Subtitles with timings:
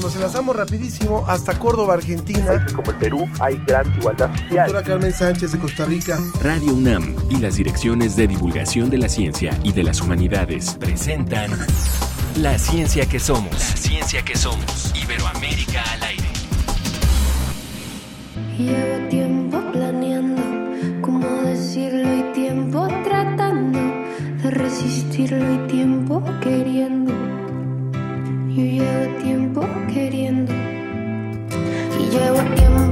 [0.00, 2.66] Nos enlazamos rapidísimo hasta Córdoba, Argentina.
[2.74, 4.66] Como el Perú hay gran igualdad social.
[4.66, 6.18] Doctora Carmen Sánchez de Costa Rica.
[6.42, 11.50] Radio UNAM y las direcciones de divulgación de la ciencia y de las humanidades presentan
[12.36, 13.52] La ciencia que somos.
[13.52, 14.92] La ciencia que somos.
[15.02, 16.28] Iberoamérica al aire.
[18.58, 20.42] Llevo tiempo planeando
[21.00, 23.78] cómo decirlo y tiempo tratando
[24.42, 27.35] de resistirlo y tiempo queriendo.
[28.56, 30.50] Yo llevo tiempo queriendo.
[32.00, 32.85] Y llevo tiempo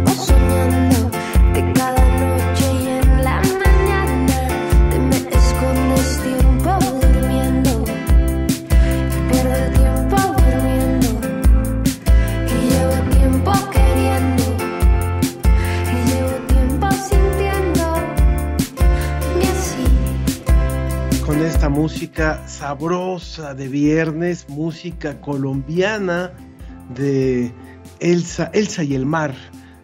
[21.75, 26.31] música sabrosa de viernes, música colombiana
[26.95, 27.53] de
[27.99, 29.35] Elsa, Elsa y el mar.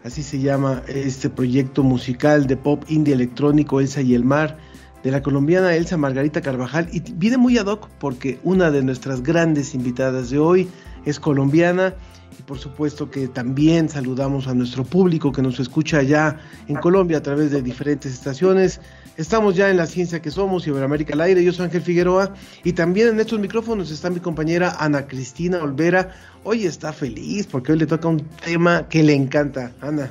[0.04, 4.56] Así se llama este proyecto musical de pop indie electrónico Elsa y el mar
[5.02, 9.24] de la colombiana Elsa Margarita Carvajal y viene muy ad hoc porque una de nuestras
[9.24, 10.68] grandes invitadas de hoy
[11.04, 11.94] es colombiana
[12.40, 16.38] y por supuesto que también saludamos a nuestro público que nos escucha allá
[16.68, 18.80] en Colombia a través de diferentes estaciones.
[19.18, 22.32] Estamos ya en la ciencia que somos, Iberoamérica al aire, yo soy Ángel Figueroa
[22.64, 26.14] y también en estos micrófonos está mi compañera Ana Cristina Olvera.
[26.42, 29.72] Hoy está feliz porque hoy le toca un tema que le encanta.
[29.82, 30.10] Ana.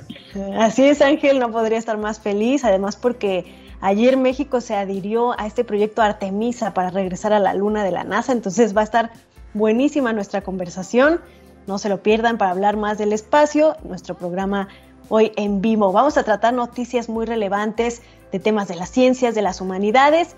[0.59, 3.45] Así es, Ángel, no podría estar más feliz, además porque
[3.81, 8.03] ayer México se adhirió a este proyecto Artemisa para regresar a la luna de la
[8.03, 9.11] NASA, entonces va a estar
[9.53, 11.19] buenísima nuestra conversación,
[11.69, 14.67] no se lo pierdan para hablar más del espacio, nuestro programa
[15.07, 15.91] hoy en vivo.
[15.91, 20.35] Vamos a tratar noticias muy relevantes de temas de las ciencias, de las humanidades.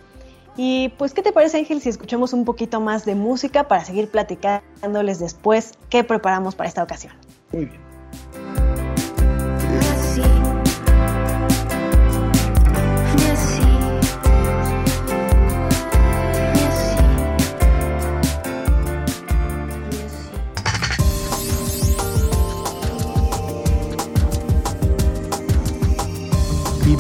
[0.58, 4.09] Y pues, ¿qué te parece, Ángel, si escuchamos un poquito más de música para seguir
[4.09, 7.14] platicándoles después qué preparamos para esta ocasión?
[7.54, 7.80] Muy bien.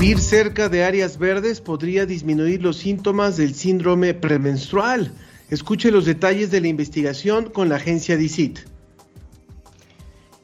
[0.01, 5.11] Vivir cerca de áreas verdes podría disminuir los síntomas del síndrome premenstrual.
[5.51, 8.61] Escuche los detalles de la investigación con la agencia DICIT.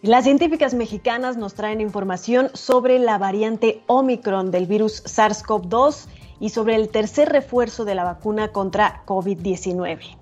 [0.04, 6.06] Las científicas mexicanas nos traen información sobre la variante Omicron del virus SARS-CoV-2
[6.40, 10.18] y sobre el tercer refuerzo de la vacuna contra COVID-19.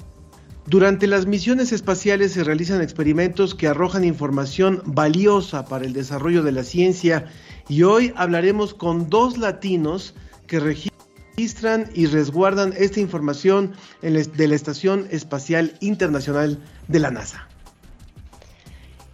[0.66, 6.54] Durante las misiones espaciales se realizan experimentos que arrojan información valiosa para el desarrollo de
[6.54, 7.28] la ciencia
[7.68, 10.14] y hoy hablaremos con dos latinos
[10.48, 17.48] que registran y resguardan esta información de la Estación Espacial Internacional de la NASA.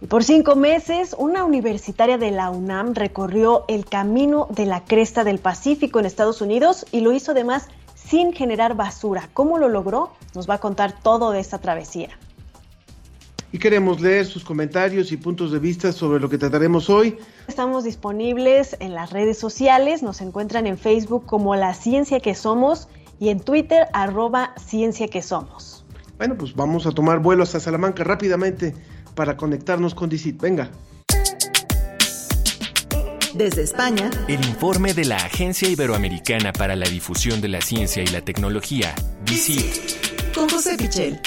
[0.08, 5.38] Por cinco meses, una universitaria de la UNAM recorrió el camino de la cresta del
[5.38, 9.28] Pacífico en Estados Unidos y lo hizo además sin generar basura.
[9.32, 10.12] ¿Cómo lo logró?
[10.34, 12.18] Nos va a contar todo de esta travesía.
[13.52, 17.18] Y queremos leer sus comentarios y puntos de vista sobre lo que trataremos hoy.
[17.46, 22.88] Estamos disponibles en las redes sociales, nos encuentran en Facebook como La Ciencia que Somos
[23.20, 25.84] y en Twitter arroba Ciencia que Somos.
[26.16, 28.74] Bueno, pues vamos a tomar vuelo hasta Salamanca rápidamente
[29.14, 30.40] para conectarnos con DICIT.
[30.40, 30.70] Venga.
[33.34, 38.06] Desde España, El informe de la Agencia Iberoamericana para la Difusión de la Ciencia y
[38.06, 40.34] la Tecnología, DICIT.
[40.34, 41.20] con José Pichel.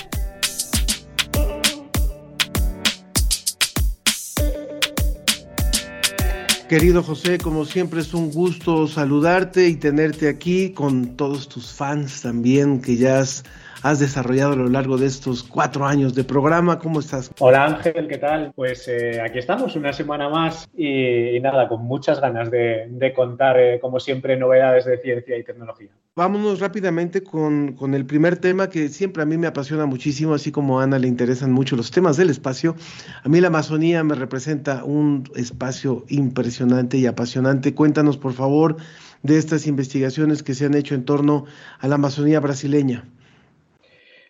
[6.68, 12.24] Querido José, como siempre es un gusto saludarte y tenerte aquí con todos tus fans
[12.24, 13.44] también que ya has,
[13.86, 16.80] has desarrollado a lo largo de estos cuatro años de programa.
[16.80, 17.30] ¿Cómo estás?
[17.38, 18.52] Hola Ángel, ¿qué tal?
[18.56, 23.14] Pues eh, aquí estamos, una semana más y, y nada, con muchas ganas de, de
[23.14, 25.90] contar, eh, como siempre, novedades de ciencia y tecnología.
[26.16, 30.52] Vámonos rápidamente con, con el primer tema que siempre a mí me apasiona muchísimo, así
[30.52, 32.76] como a Ana le interesan mucho los temas del espacio.
[33.24, 37.76] A mí la Amazonía me representa un espacio impresionante y apasionante.
[37.76, 38.78] Cuéntanos, por favor,
[39.22, 41.46] de estas investigaciones que se han hecho en torno
[41.80, 43.04] a la Amazonía brasileña.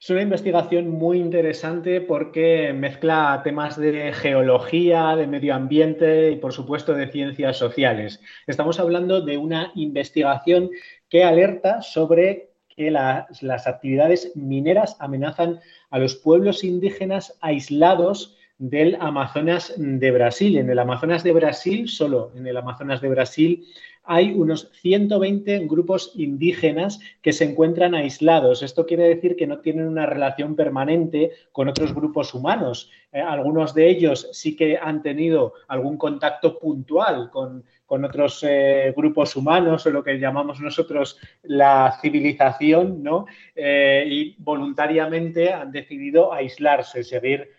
[0.06, 6.54] Es una investigación muy interesante porque mezcla temas de geología, de medio ambiente y, por
[6.54, 8.22] supuesto, de ciencias sociales.
[8.46, 10.70] Estamos hablando de una investigación
[11.10, 15.60] que alerta sobre que las, las actividades mineras amenazan
[15.90, 20.60] a los pueblos indígenas aislados del Amazonas de Brasil.
[20.60, 23.66] En el Amazonas de Brasil, solo en el Amazonas de Brasil,
[24.06, 28.62] hay unos 120 grupos indígenas que se encuentran aislados.
[28.62, 32.92] Esto quiere decir que no tienen una relación permanente con otros grupos humanos.
[33.12, 39.36] Eh, algunos de ellos sí que han tenido algún contacto puntual con, otros eh, grupos
[39.36, 43.26] humanos o lo que llamamos nosotros la civilización, ¿no?
[43.56, 47.50] Eh, y voluntariamente han decidido aislarse, seguir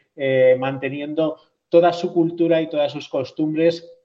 [0.58, 1.36] manteniendo
[1.68, 3.95] toda su cultura y todas sus costumbres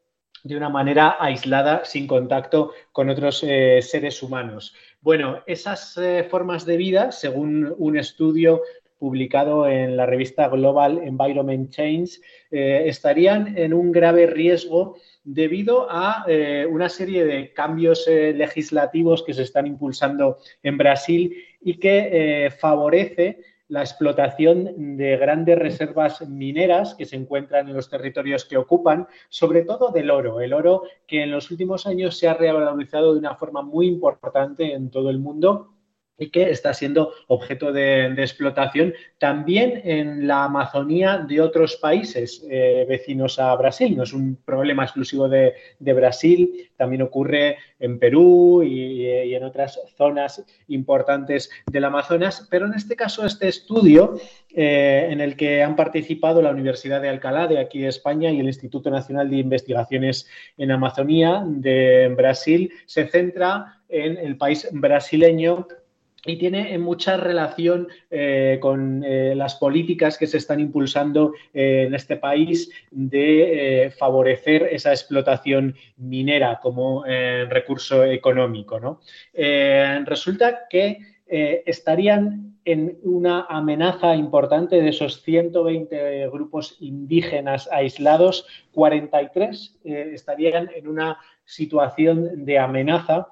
[0.44, 4.74] de una manera aislada, sin contacto con otros eh, seres humanos.
[5.02, 8.62] Bueno, esas eh, formas de vida, según un estudio
[8.98, 12.20] publicado en la revista Global Environment Change,
[12.52, 16.26] eh, estarían en un grave riesgo debido a
[16.70, 23.38] una serie de cambios legislativos que se están impulsando en Brasil y que favorece
[23.72, 29.62] la explotación de grandes reservas mineras que se encuentran en los territorios que ocupan, sobre
[29.64, 30.42] todo del oro.
[30.42, 34.74] El oro que en los últimos años se ha revalorizado de una forma muy importante
[34.74, 35.70] en todo el mundo
[36.22, 42.86] y que está siendo objeto de, explotación también en la Amazonía de otros países eh,
[42.88, 43.98] vecinos a Brasil.
[43.98, 50.46] No es un problema exclusivo de, Brasil, también ocurre en Perú y, en otras zonas
[50.68, 54.20] importantes del Amazonas, pero en este caso este estudio
[54.54, 58.40] eh, en el que han participado la Universidad de Alcalá de aquí de España y
[58.40, 60.28] el Instituto Nacional de Investigaciones
[60.58, 65.68] en Amazonía de Brasil se centra en el país brasileño
[66.26, 71.96] y tiene mucha relación eh, con eh, las políticas que se están impulsando eh, en
[71.96, 78.80] este país de favorecer esa explotación minera como recurso económico.
[78.80, 79.00] ¿no?
[79.34, 90.70] resulta que estarían en una amenaza importante de esos 120 grupos indígenas aislados, 43 estarían
[90.76, 93.30] en una situación de amenaza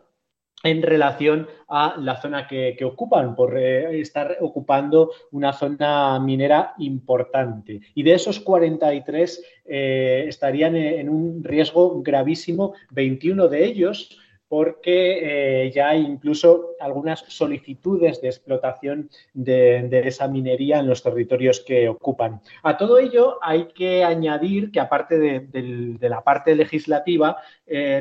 [0.64, 7.80] en relación a la zona que, ocupan, por eh, estar ocupando una zona minera importante.
[7.96, 15.72] Y de esos 43 eh, estarían en un riesgo gravísimo 21 de ellos porque eh,
[15.72, 22.42] ya hay incluso algunas solicitudes de explotación de, esa minería en los territorios que ocupan.
[22.64, 27.38] A todo ello hay que añadir que aparte de, la parte legislativa,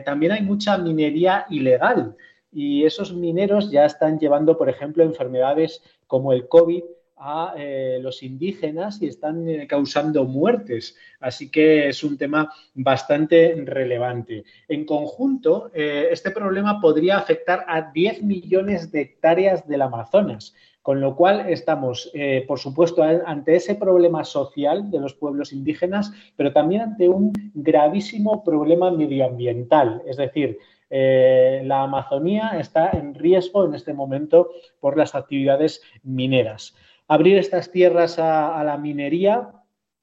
[0.06, 2.16] también hay mucha minería ilegal
[2.52, 6.82] y esos mineros ya están llevando, por ejemplo, enfermedades como el COVID
[7.20, 10.96] a eh, los indígenas y están eh, causando muertes.
[11.20, 14.44] Así que es un tema bastante relevante.
[14.68, 20.54] En conjunto, eh, este problema podría afectar a 10 millones de hectáreas del Amazonas.
[20.80, 22.10] Con lo cual estamos,
[22.46, 28.42] por supuesto, ante ese problema social de los pueblos indígenas, pero también ante un gravísimo
[28.42, 30.00] problema medioambiental.
[30.06, 30.58] Es decir,
[30.90, 34.50] eh, la Amazonía está en riesgo en este momento
[34.80, 36.74] por las actividades mineras.
[37.06, 39.57] Abrir estas tierras a la minería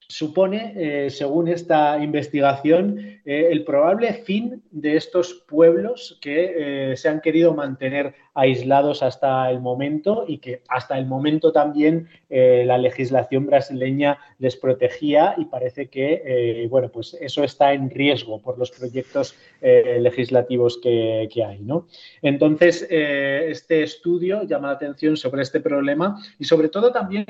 [0.08, 7.08] supone, eh, según esta investigación, eh, el probable fin de estos pueblos que eh, se
[7.08, 13.46] han querido mantener aislados hasta el momento y que hasta el momento también la legislación
[13.46, 19.34] brasileña les protegía y parece que, bueno, pues eso está en riesgo por los proyectos
[19.62, 21.86] legislativos que, que, hay, ¿no?
[22.20, 27.26] Entonces, este estudio llama la atención sobre este problema y sobre todo también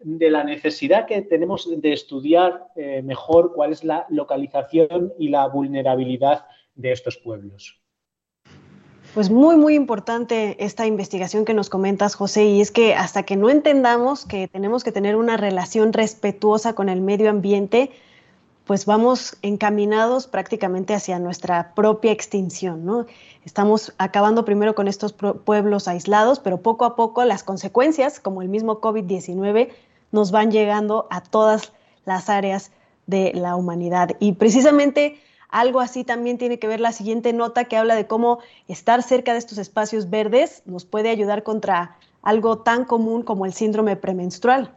[0.00, 5.46] de la necesidad que tenemos de estudiar eh, mejor cuál es la localización y la
[5.46, 7.80] vulnerabilidad de estos pueblos.
[9.14, 13.36] Pues muy, muy importante esta investigación que nos comentas, José, y es que hasta que
[13.36, 17.90] no entendamos que tenemos que tener una relación respetuosa con el medio ambiente,
[18.66, 23.06] pues vamos encaminados prácticamente hacia nuestra propia extinción, ¿no?
[23.44, 28.48] Estamos acabando primero con estos pueblos aislados, pero poco a poco las consecuencias, como el
[28.48, 29.70] mismo COVID-19,
[30.12, 31.72] nos van llegando a todas
[32.04, 32.72] las áreas
[33.06, 34.10] de la humanidad.
[34.20, 35.18] Y precisamente
[35.50, 38.38] algo así también tiene que ver la siguiente nota que habla de cómo
[38.68, 43.52] estar cerca de estos espacios verdes nos puede ayudar contra algo tan común como el
[43.52, 44.76] síndrome premenstrual.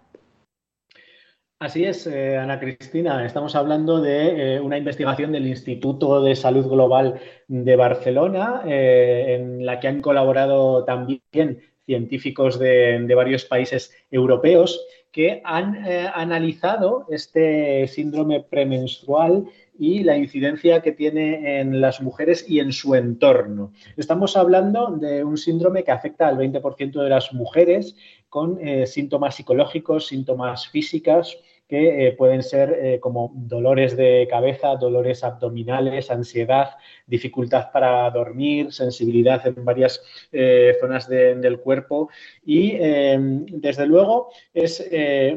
[1.59, 3.25] Así es, eh, Ana Cristina.
[3.25, 9.65] Estamos hablando de eh, una investigación del Instituto de Salud Global de Barcelona, eh, en
[9.65, 17.87] la que han colaborado también científicos de varios países europeos que han eh, analizado este
[17.87, 19.45] síndrome premenstrual
[19.77, 23.71] y la incidencia que tiene en las mujeres y en su entorno.
[23.95, 27.95] Estamos hablando de un síndrome que afecta al 20% de las mujeres
[28.27, 31.37] con eh, síntomas psicológicos, síntomas físicas,
[31.73, 36.69] que eh, pueden ser eh, como dolores de cabeza, dolores abdominales, ansiedad,
[37.07, 39.99] dificultad para dormir, sensibilidad en varias
[40.31, 42.09] eh, zonas de- del cuerpo.
[42.45, 43.17] Y eh,
[43.65, 44.87] desde luego es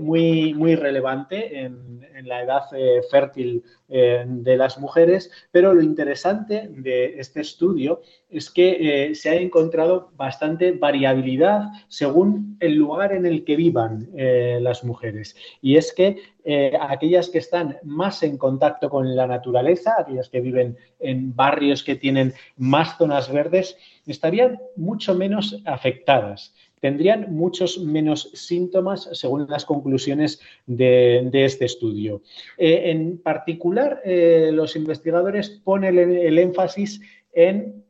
[0.01, 2.63] muy, muy relevante en, la edad
[3.11, 9.31] fértil eh, de las mujeres, pero lo interesante de este estudio es que eh, se
[9.31, 15.37] ha encontrado bastante variabilidad según el lugar en el que vivan eh, las mujeres.
[15.63, 16.37] Y es que
[16.81, 21.97] aquellas que están más en contacto con la naturaleza, aquellas que viven en barrios que
[21.97, 23.77] tienen más zonas verdes,
[24.07, 26.55] estarían mucho menos afectadas.
[26.81, 32.23] Tendrían muchos menos síntomas según las conclusiones de, este estudio.
[32.59, 37.01] Eh, en particular, eh, los investigadores ponen el, énfasis
[37.33, 37.83] en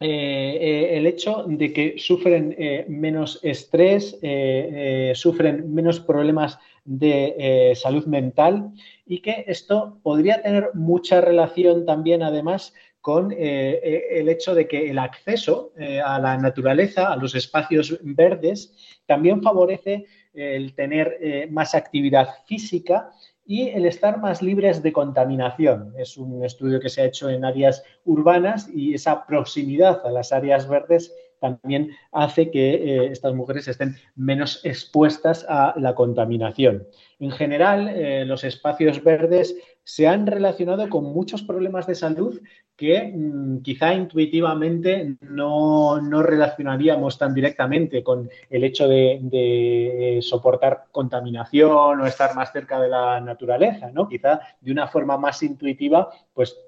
[0.00, 2.54] eh, el hecho de que sufren
[2.88, 4.18] menos estrés,
[5.14, 8.72] sufren menos problemas de salud mental
[9.06, 12.74] y que esto podría tener mucha relación también, además,
[13.06, 17.36] con eh, eh, el hecho de que el acceso eh, a la naturaleza, a los
[17.36, 18.74] espacios verdes,
[19.06, 23.12] también favorece el tener más actividad física
[23.44, 25.94] y el estar más libres de contaminación.
[25.96, 30.32] Es un estudio que se ha hecho en áreas urbanas y esa proximidad a las
[30.32, 31.14] áreas verdes
[31.46, 36.86] también hace que eh, estas mujeres estén menos expuestas a la contaminación.
[37.18, 42.40] En general, eh, los espacios verdes se han relacionado con muchos problemas de salud
[42.76, 50.86] que mmm, quizá intuitivamente no, no, relacionaríamos tan directamente con el hecho de, de, soportar
[50.90, 54.08] contaminación o estar más cerca de la naturaleza, ¿no?
[54.08, 56.58] Quizá de una forma más intuitiva, pues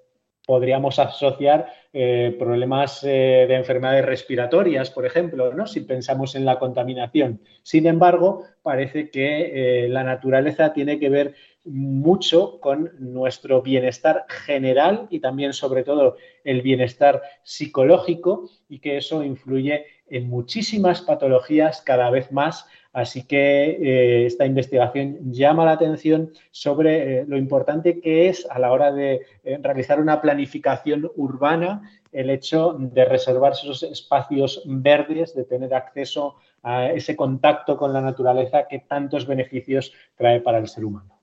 [0.49, 5.67] podríamos asociar eh, problemas eh, de enfermedades respiratorias, por ejemplo, ¿no?
[5.67, 7.43] si pensamos en la contaminación.
[7.62, 11.35] Sin embargo, parece que eh, la naturaleza tiene que ver
[11.67, 19.23] mucho con nuestro bienestar general y también, sobre todo, el bienestar psicológico y que eso
[19.23, 26.33] influye en muchísimas patologías cada vez más Así que eh, esta investigación llama la atención
[26.50, 31.83] sobre eh, lo importante que es a la hora de eh, realizar una planificación urbana
[32.12, 38.00] el hecho de reservar esos espacios verdes, de tener acceso a ese contacto con la
[38.00, 41.18] naturaleza que tantos beneficios trae para el ser humano.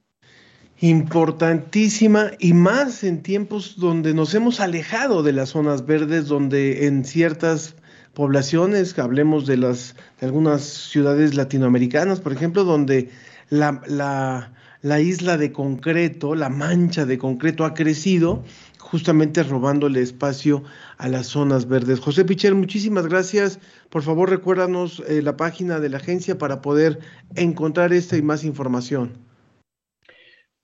[0.82, 7.06] Importantísima y más en tiempos donde nos hemos alejado de las zonas verdes, donde en
[7.06, 7.76] ciertas
[8.16, 13.12] poblaciones, hablemos de las de algunas ciudades latinoamericanas, por ejemplo, donde
[13.50, 18.44] la, la, la, isla de concreto, la mancha de concreto ha crecido,
[18.80, 20.64] justamente robándole espacio
[20.98, 22.00] a las zonas verdes.
[22.00, 23.60] José Pichel, muchísimas gracias.
[23.90, 27.00] Por favor, recuérdanos eh, la página de la agencia para poder
[27.36, 29.26] encontrar esta y más información.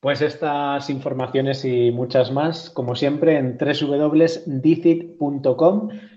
[0.01, 4.49] Pues estas informaciones y muchas más, como siempre, en www.dicit.com,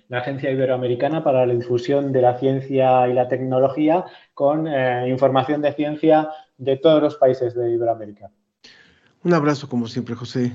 [0.09, 5.63] la Agencia Iberoamericana para la Difusión de la Ciencia y la Tecnología, con eh, información
[5.63, 8.31] de ciencia de todos los países de Iberoamérica.
[9.23, 10.53] Un abrazo, como siempre, José.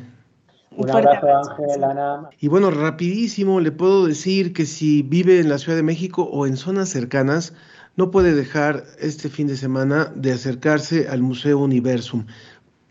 [0.72, 2.30] Un abrazo, Ángel, Ana.
[2.40, 6.46] Y bueno, rapidísimo, le puedo decir que si vive en la Ciudad de México o
[6.46, 7.54] en zonas cercanas,
[7.96, 12.26] no puede dejar este fin de semana de acercarse al Museo Universum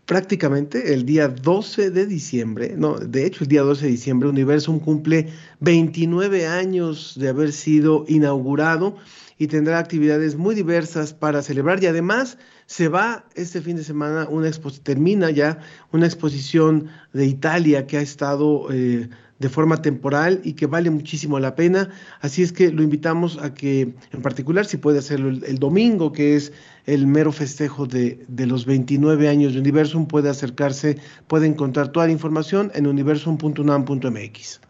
[0.09, 4.79] prácticamente el día 12 de diciembre, no, de hecho el día 12 de diciembre Universum
[4.79, 5.27] cumple
[5.59, 8.95] 29 años de haber sido inaugurado
[9.37, 11.83] y tendrá actividades muy diversas para celebrar.
[11.83, 14.49] Y además se va este fin de semana una
[14.81, 15.59] termina ya
[15.91, 21.39] una exposición de Italia que ha estado eh, de forma temporal y que vale muchísimo
[21.39, 21.89] la pena.
[22.21, 26.35] Así es que lo invitamos a que, en particular, si puede hacerlo el, domingo, que
[26.35, 26.51] es
[26.85, 32.05] el mero festejo de, de, los 29 años de Universum, puede acercarse, puede encontrar toda
[32.05, 34.61] la información en universum.unam.mx.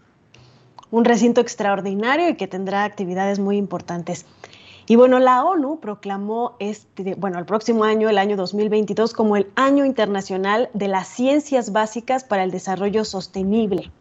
[0.92, 4.26] Un recinto extraordinario y que tendrá actividades muy importantes.
[4.88, 9.46] Y bueno, la ONU proclamó este, bueno, el próximo año, el año 2022, como el
[9.56, 13.92] Año Internacional de las Ciencias Básicas para el Desarrollo Sostenible.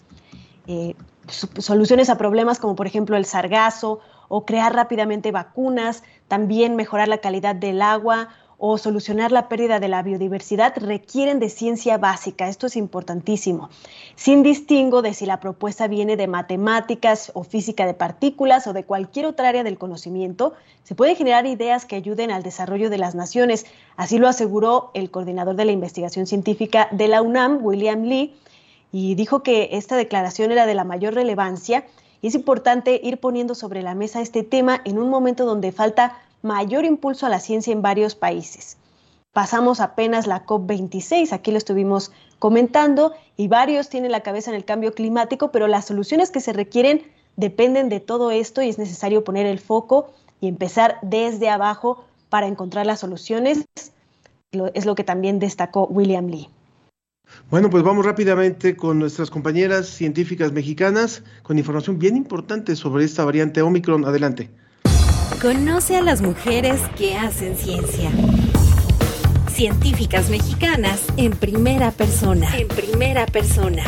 [0.68, 0.94] Eh,
[1.28, 7.18] soluciones a problemas como por ejemplo el sargazo o crear rápidamente vacunas, también mejorar la
[7.18, 12.48] calidad del agua o solucionar la pérdida de la biodiversidad requieren de ciencia básica.
[12.48, 13.70] Esto es importantísimo.
[14.16, 18.84] Sin distingo de si la propuesta viene de matemáticas o física de partículas o de
[18.84, 23.14] cualquier otra área del conocimiento, se pueden generar ideas que ayuden al desarrollo de las
[23.14, 23.64] naciones.
[23.96, 28.34] Así lo aseguró el coordinador de la investigación científica de la UNAM, William Lee,
[28.92, 31.84] y dijo que esta declaración era de la mayor relevancia
[32.20, 36.18] y es importante ir poniendo sobre la mesa este tema en un momento donde falta
[36.42, 38.76] mayor impulso a la ciencia en varios países.
[39.32, 44.64] pasamos apenas la COP26, aquí lo estuvimos comentando, y varios tienen la cabeza en el
[44.64, 47.02] cambio climático, pero las soluciones que se requieren
[47.36, 52.48] dependen de todo esto y es necesario poner el foco y empezar desde abajo para
[52.48, 53.64] encontrar las soluciones.
[54.74, 56.48] Es lo que también destacó William Lee.
[57.50, 63.24] Bueno, pues vamos rápidamente con nuestras compañeras científicas mexicanas con información bien importante sobre esta
[63.24, 64.04] variante Omicron.
[64.04, 64.50] Adelante.
[65.40, 68.10] Conoce a las mujeres que hacen ciencia.
[69.50, 72.48] Científicas mexicanas en primera persona.
[72.56, 73.84] En primera persona.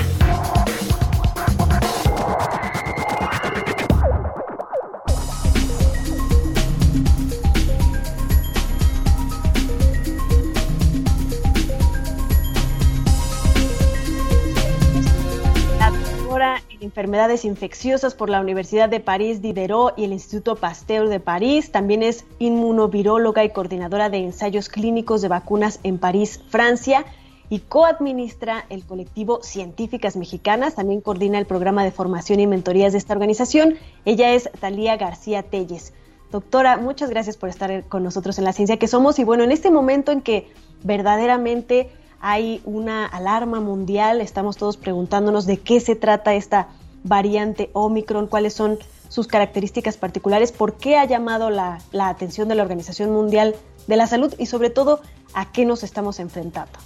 [17.01, 21.73] Enfermedades infecciosas por la Universidad de París Diderot y el Instituto Pasteur de París.
[21.73, 27.07] También es inmunoviróloga y coordinadora de ensayos clínicos de vacunas en París, Francia.
[27.49, 30.75] Y coadministra el colectivo Científicas Mexicanas.
[30.75, 33.77] También coordina el programa de formación y mentorías de esta organización.
[34.05, 35.95] Ella es Talía García Telles.
[36.31, 39.19] Doctora, muchas gracias por estar con nosotros en la ciencia que somos.
[39.19, 40.53] Y bueno, en este momento en que
[40.85, 41.89] verdaderamente
[42.21, 46.69] hay una alarma mundial, estamos todos preguntándonos de qué se trata esta
[47.05, 48.79] variante Omicron, cuáles son
[49.09, 53.97] sus características particulares, por qué ha llamado la, la, atención de la Organización Mundial de
[53.97, 55.01] la Salud y sobre todo
[55.35, 56.79] a qué nos estamos enfrentando.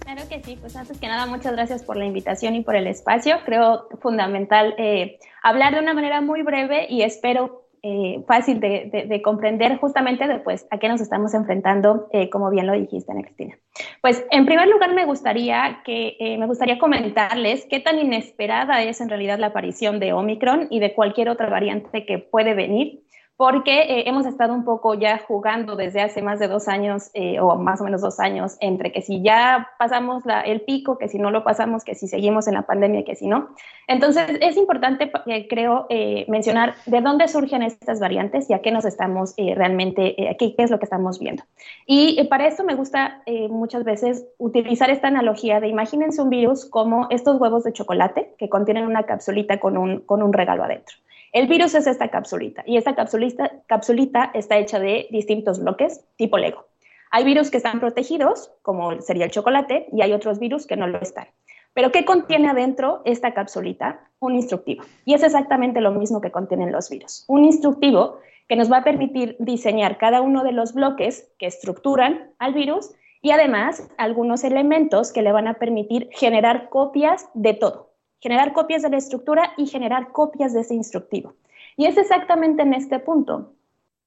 [0.00, 2.86] Claro que sí, pues antes que nada muchas gracias por la invitación y por el
[2.86, 3.36] espacio.
[3.44, 9.22] Creo fundamental eh, hablar de una manera muy breve y espero eh, fácil de, de,
[9.22, 13.56] comprender justamente después a qué nos estamos enfrentando, eh, como bien lo dijiste, Ana Cristina.
[14.02, 19.00] Pues en primer lugar me gustaría que eh, me gustaría comentarles qué tan inesperada es
[19.00, 23.00] en realidad la aparición de Omicron y de cualquier otra variante que puede venir
[23.40, 27.40] porque eh, hemos estado un poco ya jugando desde hace más de dos años eh,
[27.40, 31.18] o más o menos dos años entre que si ya pasamos el pico, que si
[31.18, 33.48] no lo pasamos, que si seguimos en la pandemia, que si no.
[33.88, 35.86] Entonces es importante, eh, creo,
[36.28, 40.70] mencionar de dónde surgen estas variantes y a qué nos estamos realmente, qué, qué, es
[40.70, 41.42] lo que estamos viendo.
[41.86, 47.06] Y para eso me gusta muchas veces utilizar esta analogía de imagínense un virus como
[47.08, 50.96] estos huevos de chocolate que contienen una capsulita con un, con un regalo adentro.
[51.32, 56.36] El virus es esta capsulita y esta capsulita, capsulita está hecha de distintos bloques tipo
[56.38, 56.66] Lego.
[57.12, 60.88] Hay virus que están protegidos, como sería el chocolate, y hay otros virus que no
[60.88, 61.28] lo están.
[61.72, 64.08] Pero ¿qué contiene adentro esta capsulita?
[64.18, 64.82] Un instructivo.
[65.04, 67.24] Y es exactamente lo mismo que contienen los virus.
[67.28, 72.32] Un instructivo que nos va a permitir diseñar cada uno de los bloques que estructuran
[72.40, 72.90] al virus
[73.22, 77.89] y además algunos elementos que le van a permitir generar copias de todo
[78.20, 81.34] generar copias de la estructura y generar copias de ese instructivo.
[81.76, 83.52] Y es exactamente en este punto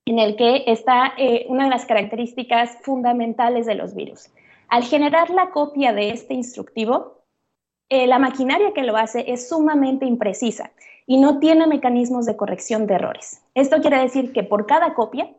[0.06, 4.30] en el que está eh, una de las características fundamentales de los virus.
[4.68, 7.24] Al generar la copia de este instructivo,
[7.90, 10.72] eh, la maquinaria que lo hace es sumamente imprecisa
[11.06, 13.42] y no tiene mecanismos de corrección de errores.
[13.56, 15.30] Esto quiere decir que por cada copia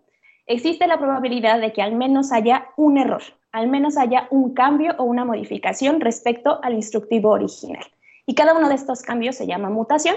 [0.46, 4.94] existe la probabilidad de que al menos haya un error, al menos haya un cambio
[4.98, 7.84] o una modificación respecto al instructivo original.
[8.26, 10.16] Y cada uno de estos cambios se llama mutación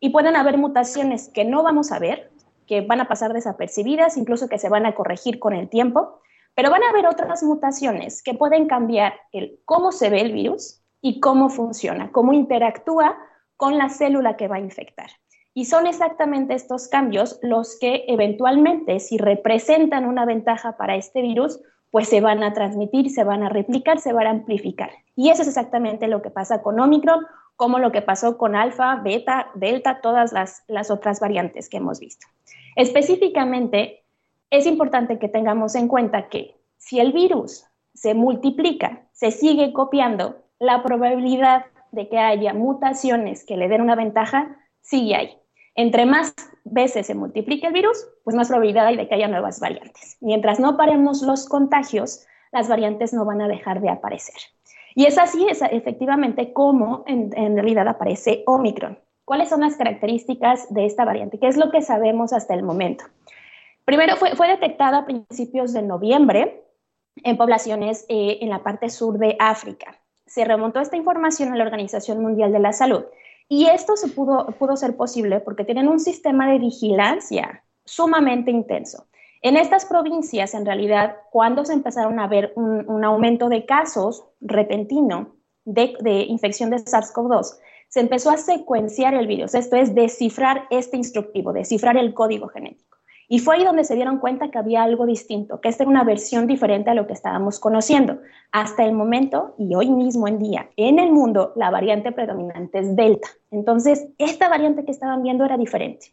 [0.00, 2.30] y pueden haber mutaciones que no vamos a ver,
[2.66, 6.20] que van a pasar desapercibidas, incluso que se van a corregir con el tiempo,
[6.54, 10.82] pero van a haber otras mutaciones que pueden cambiar el cómo se ve el virus
[11.00, 13.16] y cómo funciona, cómo interactúa
[13.56, 15.10] con la célula que va a infectar.
[15.54, 21.60] Y son exactamente estos cambios los que eventualmente, si representan una ventaja para este virus,
[21.90, 24.90] pues se van a transmitir, se van a replicar, se van a amplificar.
[25.14, 28.96] Y eso es exactamente lo que pasa con Omicron como lo que pasó con alfa,
[28.96, 32.26] beta, delta, todas las, las otras variantes que hemos visto.
[32.76, 34.04] Específicamente,
[34.50, 40.42] es importante que tengamos en cuenta que si el virus se multiplica, se sigue copiando,
[40.58, 45.38] la probabilidad de que haya mutaciones que le den una ventaja sigue ahí.
[45.74, 46.34] Entre más
[46.64, 50.16] veces se multiplique el virus, pues más probabilidad hay de que haya nuevas variantes.
[50.20, 54.36] Mientras no paremos los contagios, las variantes no van a dejar de aparecer.
[54.94, 58.98] Y es así, efectivamente, como en, realidad aparece Omicron.
[59.24, 61.38] ¿Cuáles son las características de esta variante?
[61.38, 63.04] ¿Qué es lo que sabemos hasta el momento?
[63.84, 66.64] Primero, fue, fue detectada a principios de noviembre
[67.16, 69.96] en poblaciones eh, en la parte sur de África.
[70.26, 73.04] Se remontó esta información a la Organización Mundial de la Salud
[73.48, 79.06] y esto se pudo, pudo ser posible porque tienen un sistema de vigilancia sumamente intenso.
[79.42, 85.34] En estas provincias, en realidad, cuando se empezaron a ver un, aumento de casos repentino
[85.64, 85.96] de,
[86.28, 91.96] infección de SARS-CoV-2, se empezó a secuenciar el virus, esto es descifrar este instructivo, descifrar
[91.96, 92.91] el código genético.
[93.32, 96.04] Y fue ahí donde se dieron cuenta que había algo distinto, que esta era una
[96.04, 98.18] versión diferente a lo que estábamos conociendo.
[98.50, 102.94] Hasta el momento, y hoy mismo en día, en el mundo, la variante predominante es
[102.94, 103.28] Delta.
[103.50, 106.08] Entonces, esta variante que estaban viendo era diferente.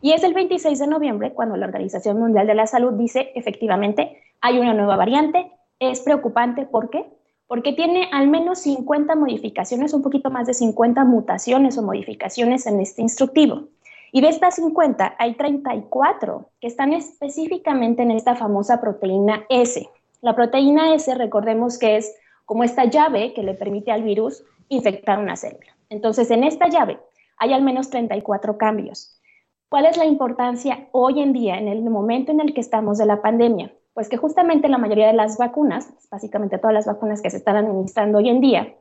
[0.00, 4.16] Y es el 26 de noviembre cuando la Organización Mundial de la Salud dice, efectivamente,
[4.40, 7.04] hay una nueva variante, es preocupante, ¿por qué?
[7.48, 12.78] Porque tiene al menos 50 modificaciones, un poquito más de 50 mutaciones o modificaciones en
[12.78, 13.64] este instructivo.
[14.12, 19.88] Y de estas 50 hay 34 que están específicamente en esta famosa proteína S.
[20.20, 25.18] La proteína S, recordemos que es como esta llave que le permite al virus infectar
[25.18, 25.76] una célula.
[25.88, 26.98] Entonces, en esta llave
[27.38, 29.20] hay al menos 34 cambios.
[29.68, 33.06] ¿Cuál es la importancia hoy en día, en el momento en el que estamos de
[33.06, 33.72] la pandemia?
[33.94, 37.56] Pues que justamente la mayoría de las vacunas, básicamente todas las vacunas que se están
[37.56, 38.74] administrando hoy en día,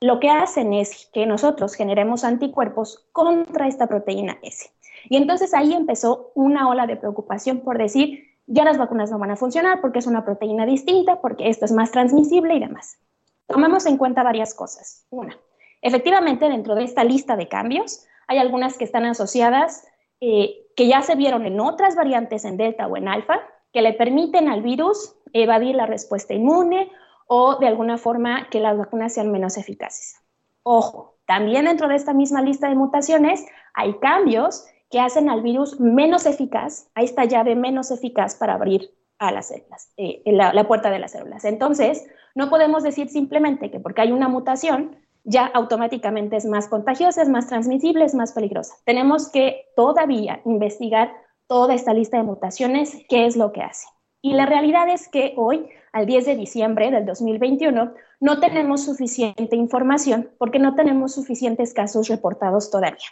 [0.00, 4.70] lo que hacen es que nosotros generemos anticuerpos contra esta proteína S.
[5.08, 9.30] Y entonces ahí empezó una ola de preocupación por decir, ya las vacunas no van
[9.30, 12.98] a funcionar porque es una proteína distinta, porque esto es más transmisible y demás.
[13.46, 15.06] Tomamos en cuenta varias cosas.
[15.10, 15.38] Una,
[15.82, 19.86] efectivamente dentro de esta lista de cambios hay algunas que están asociadas,
[20.20, 23.40] eh, que ya se vieron en otras variantes en delta o en alfa,
[23.72, 26.90] que le permiten al virus evadir la respuesta inmune
[27.26, 30.20] o de alguna forma que las vacunas sean menos eficaces.
[30.62, 35.80] Ojo, también dentro de esta misma lista de mutaciones hay cambios que hacen al virus
[35.80, 40.68] menos eficaz, a esta llave menos eficaz para abrir a las células, eh, la, la
[40.68, 41.44] puerta de las células.
[41.44, 47.22] Entonces, no podemos decir simplemente que porque hay una mutación, ya automáticamente es más contagiosa,
[47.22, 48.74] es más transmisible, es más peligrosa.
[48.84, 51.12] Tenemos que todavía investigar
[51.46, 53.86] toda esta lista de mutaciones, qué es lo que hace.
[54.20, 59.54] Y la realidad es que hoy, al 10 de diciembre del 2021, no tenemos suficiente
[59.54, 63.06] información porque no tenemos suficientes casos reportados todavía.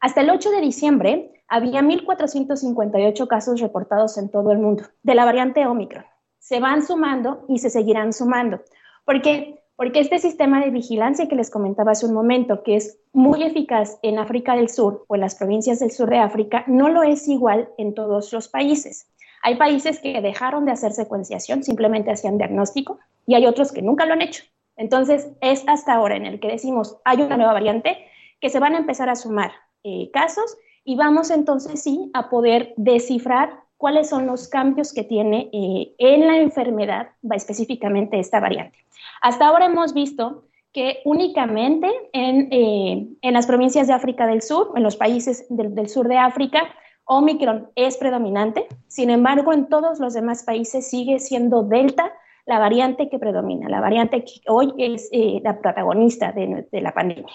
[0.00, 5.24] Hasta el 8 de diciembre había 1.458 casos reportados en todo el mundo de la
[5.24, 6.04] variante Omicron.
[6.38, 8.62] Se van sumando y se seguirán sumando.
[9.04, 9.58] ¿Por qué?
[9.74, 13.98] Porque este sistema de vigilancia que les comentaba hace un momento, que es muy eficaz
[14.02, 17.26] en África del Sur o en las provincias del sur de África, no lo es
[17.26, 19.08] igual en todos los países.
[19.42, 24.06] Hay países que dejaron de hacer secuenciación, simplemente hacían diagnóstico, y hay otros que nunca
[24.06, 24.44] lo han hecho.
[24.76, 27.98] Entonces, es hasta ahora en el que decimos, hay una nueva variante,
[28.40, 29.52] que se van a empezar a sumar
[29.84, 35.48] eh, casos y vamos entonces sí a poder descifrar cuáles son los cambios que tiene
[35.52, 38.78] eh, en la enfermedad, va específicamente esta variante.
[39.22, 44.72] Hasta ahora hemos visto que únicamente en, eh, en, las provincias de África del Sur,
[44.76, 46.62] en los países del, del sur de África,
[47.12, 52.12] Omicron es predominante, sin embargo, en todos los demás países sigue siendo Delta
[52.46, 57.34] la variante que predomina, la variante que hoy es eh, la protagonista de, la pandemia.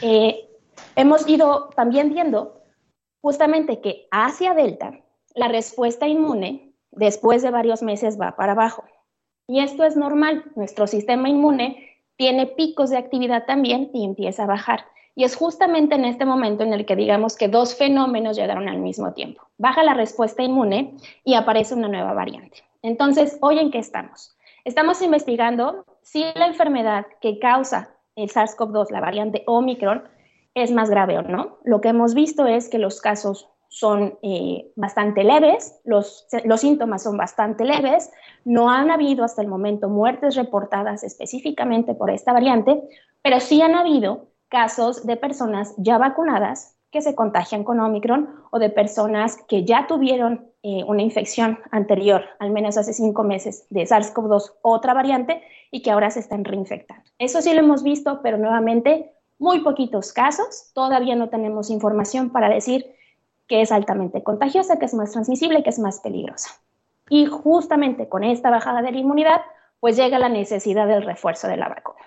[0.00, 0.48] Eh,
[0.96, 2.62] hemos ido también viendo
[3.20, 4.98] justamente que hacia Delta
[5.34, 8.84] la respuesta inmune después de varios meses va para abajo.
[9.46, 14.46] Y esto es normal, nuestro sistema inmune tiene picos de actividad también y empieza a
[14.46, 14.86] bajar.
[15.18, 18.78] Y es justamente en este momento en el que digamos que dos fenómenos llegaron al
[18.78, 19.42] mismo tiempo.
[19.58, 22.62] Baja la respuesta inmune y aparece una nueva variante.
[22.82, 24.36] Entonces, ¿hoy en qué estamos?
[24.64, 30.04] Estamos investigando si la enfermedad que causa el SARS-CoV-2, la variante Omicron,
[30.54, 31.58] es más grave o no.
[31.64, 37.02] Lo que hemos visto es que los casos son eh, bastante leves, los, los síntomas
[37.02, 38.12] son bastante leves,
[38.44, 42.80] no han habido hasta el momento muertes reportadas específicamente por esta variante,
[43.20, 48.58] pero sí han habido casos de personas ya vacunadas que se contagian con Omicron o
[48.58, 53.82] de personas que ya tuvieron eh, una infección anterior, al menos hace cinco meses, de
[53.82, 57.04] SARS-CoV-2, otra variante, y que ahora se están reinfectando.
[57.18, 60.70] Eso sí lo hemos visto, pero nuevamente muy poquitos casos.
[60.74, 62.86] Todavía no tenemos información para decir
[63.46, 66.50] que es altamente contagiosa, que es más transmisible, que es más peligrosa.
[67.08, 69.40] Y justamente con esta bajada de la inmunidad,
[69.80, 72.00] pues llega la necesidad del refuerzo de la vacuna.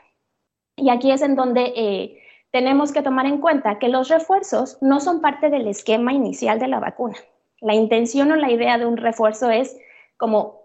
[0.76, 2.21] Y aquí es en donde eh,
[2.52, 6.68] tenemos que tomar en cuenta que los refuerzos no son parte del esquema inicial de
[6.68, 7.16] la vacuna.
[7.62, 9.78] La intención o la idea de un refuerzo es
[10.18, 10.62] como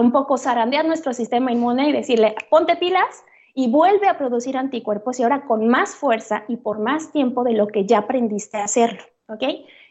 [0.00, 3.24] un poco zarandear nuestro sistema inmune y decirle, ponte pilas
[3.54, 7.52] y vuelve a producir anticuerpos y ahora con más fuerza y por más tiempo de
[7.52, 9.42] lo que ya aprendiste a hacerlo, ¿ok?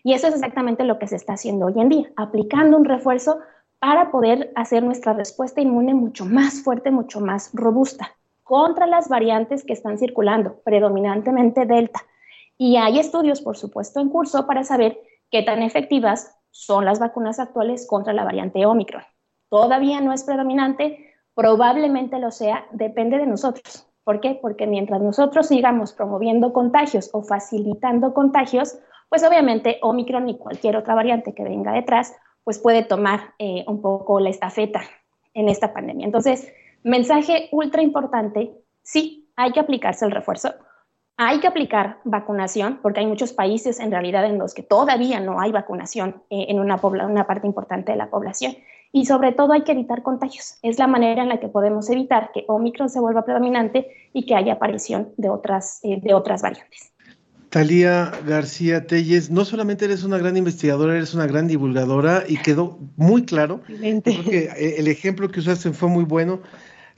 [0.03, 3.39] Y eso es exactamente lo que se está haciendo hoy en día, aplicando un refuerzo
[3.79, 9.63] para poder hacer nuestra respuesta inmune mucho más fuerte, mucho más robusta contra las variantes
[9.63, 11.99] que están circulando, predominantemente Delta.
[12.57, 17.39] Y hay estudios, por supuesto, en curso para saber qué tan efectivas son las vacunas
[17.39, 19.03] actuales contra la variante Omicron.
[19.49, 23.88] Todavía no es predominante, probablemente lo sea, depende de nosotros.
[24.03, 24.39] ¿Por qué?
[24.41, 28.79] Porque mientras nosotros sigamos promoviendo contagios o facilitando contagios,
[29.10, 33.81] pues obviamente Omicron y cualquier otra variante que venga detrás pues puede tomar eh, un
[33.81, 34.81] poco la estafeta
[35.33, 36.05] en esta pandemia.
[36.05, 36.49] Entonces,
[36.83, 40.53] mensaje ultra importante, sí, hay que aplicarse el refuerzo,
[41.17, 45.39] hay que aplicar vacunación, porque hay muchos países en realidad en los que todavía no
[45.39, 48.55] hay vacunación eh, en una, una parte importante de la población.
[48.91, 50.59] Y sobre todo hay que evitar contagios.
[50.61, 54.35] Es la manera en la que podemos evitar que Omicron se vuelva predominante y que
[54.35, 56.93] haya aparición de otras, eh, de otras variantes.
[57.49, 62.77] Talía García Telles, no solamente eres una gran investigadora, eres una gran divulgadora y quedó
[62.97, 63.61] muy claro.
[63.65, 66.41] Creo que eh, el ejemplo que usaste fue muy bueno.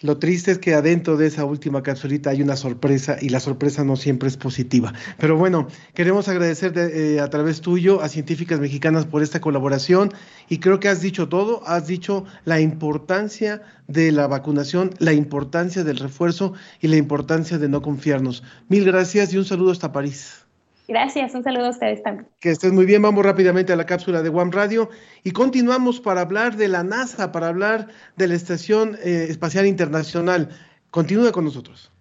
[0.02, 3.84] Lo triste es que adentro de esa última capsulita hay una sorpresa y la sorpresa
[3.84, 4.94] no siempre es positiva.
[5.18, 10.14] Pero bueno, queremos agradecer eh, a través tuyo a Científicas Mexicanas por esta colaboración
[10.48, 15.84] y creo que has dicho todo, has dicho la importancia de la vacunación, la importancia
[15.84, 18.44] del refuerzo y la importancia de no confiarnos.
[18.70, 20.49] Mil gracias y un saludo hasta París.
[20.90, 22.28] Gracias, un saludo a ustedes también.
[22.40, 24.90] Que estés muy bien, vamos rápidamente a la cápsula de One Radio
[25.24, 30.50] y continuamos para hablar de la NASA, para hablar de la Estación eh, Espacial Internacional.
[30.90, 31.92] Continúa con nosotros.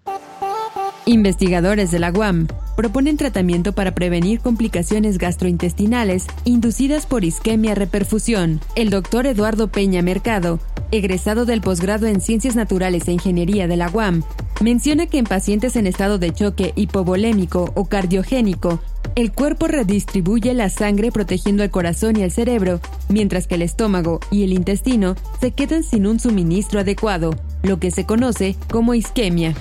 [1.08, 8.60] Investigadores de la UAM proponen tratamiento para prevenir complicaciones gastrointestinales inducidas por isquemia reperfusión.
[8.74, 13.88] El doctor Eduardo Peña Mercado, egresado del posgrado en Ciencias Naturales e Ingeniería de la
[13.88, 14.22] UAM,
[14.60, 18.78] menciona que en pacientes en estado de choque hipovolémico o cardiogénico,
[19.14, 24.20] el cuerpo redistribuye la sangre protegiendo el corazón y el cerebro, mientras que el estómago
[24.30, 29.54] y el intestino se quedan sin un suministro adecuado, lo que se conoce como isquemia.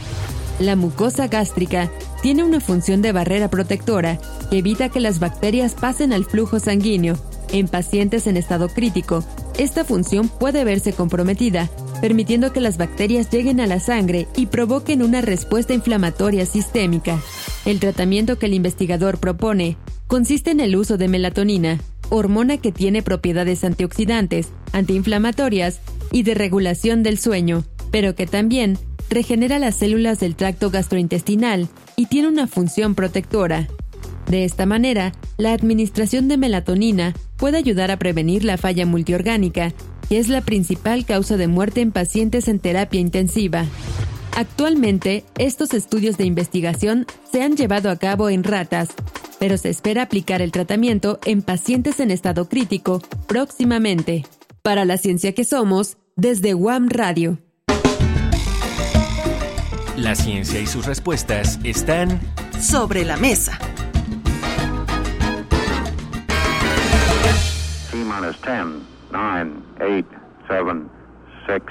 [0.59, 1.91] La mucosa gástrica
[2.21, 7.17] tiene una función de barrera protectora que evita que las bacterias pasen al flujo sanguíneo.
[7.51, 9.23] En pacientes en estado crítico,
[9.57, 11.69] esta función puede verse comprometida,
[12.01, 17.21] permitiendo que las bacterias lleguen a la sangre y provoquen una respuesta inflamatoria sistémica.
[17.65, 23.03] El tratamiento que el investigador propone consiste en el uso de melatonina, hormona que tiene
[23.03, 28.77] propiedades antioxidantes, antiinflamatorias y de regulación del sueño, pero que también
[29.09, 33.67] regenera las células del tracto gastrointestinal y tiene una función protectora.
[34.27, 39.73] De esta manera, la administración de melatonina puede ayudar a prevenir la falla multiorgánica,
[40.09, 43.65] que es la principal causa de muerte en pacientes en terapia intensiva.
[44.35, 48.89] Actualmente, estos estudios de investigación se han llevado a cabo en ratas,
[49.39, 54.25] pero se espera aplicar el tratamiento en pacientes en estado crítico próximamente.
[54.61, 57.39] Para la ciencia que somos, desde WAM Radio.
[59.97, 62.19] La ciencia y sus respuestas están
[62.51, 63.57] sobre la mesa.
[67.89, 70.07] T minus 10, 9, 8,
[70.47, 70.83] 7,
[71.47, 71.63] 6,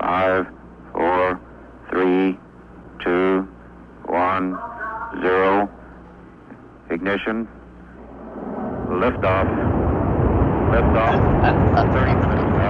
[0.00, 0.46] 5,
[0.92, 1.40] 4,
[1.90, 2.38] 3,
[3.06, 3.46] 2,
[4.06, 4.60] 1,
[5.22, 5.68] 0.
[6.90, 7.48] Ignition.
[9.00, 9.48] Liftoff.
[10.70, 11.16] Liftoff.
[11.94, 12.61] 30 minutes after the hour.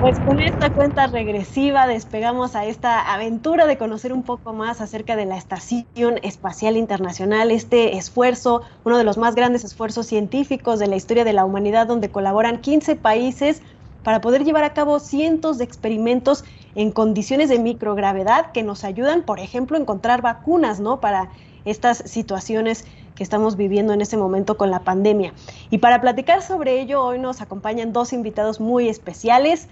[0.00, 5.14] Pues con esta cuenta regresiva despegamos a esta aventura de conocer un poco más acerca
[5.14, 10.86] de la Estación Espacial Internacional, este esfuerzo, uno de los más grandes esfuerzos científicos de
[10.86, 13.62] la historia de la humanidad, donde colaboran 15 países
[14.02, 19.22] para poder llevar a cabo cientos de experimentos en condiciones de microgravedad que nos ayudan,
[19.22, 21.00] por ejemplo, a encontrar vacunas, ¿no?
[21.00, 21.28] Para
[21.66, 25.34] estas situaciones que estamos viviendo en este momento con la pandemia.
[25.68, 29.68] Y para platicar sobre ello, hoy nos acompañan dos invitados muy especiales.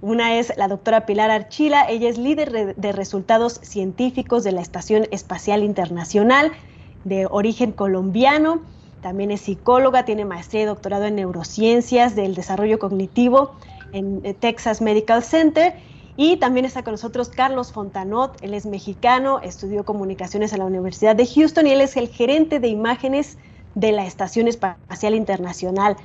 [0.00, 5.06] Una es la doctora Pilar Archila, ella es líder de resultados científicos de la Estación
[5.10, 6.52] Espacial Internacional
[7.04, 8.62] de origen colombiano.
[9.00, 13.52] También es psicóloga, tiene maestría y doctorado en neurociencias del desarrollo cognitivo
[13.92, 15.74] en eh, Texas Medical Center.
[16.16, 21.16] Y también está con nosotros Carlos Fontanot, él es mexicano, estudió comunicaciones en la Universidad
[21.16, 23.36] de Houston y él es el gerente de imágenes
[23.74, 25.96] de la Estación Espacial Internacional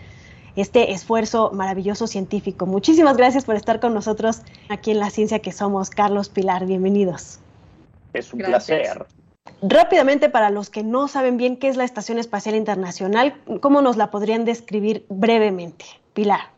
[0.55, 2.65] este esfuerzo maravilloso científico.
[2.65, 5.89] Muchísimas gracias por estar con nosotros aquí en La Ciencia que Somos.
[5.89, 7.39] Carlos Pilar, bienvenidos.
[8.13, 8.79] Es un gracias.
[8.79, 9.05] placer.
[9.61, 13.97] Rápidamente, para los que no saben bien qué es la Estación Espacial Internacional, ¿cómo nos
[13.97, 15.85] la podrían describir brevemente?
[16.13, 16.51] Pilar.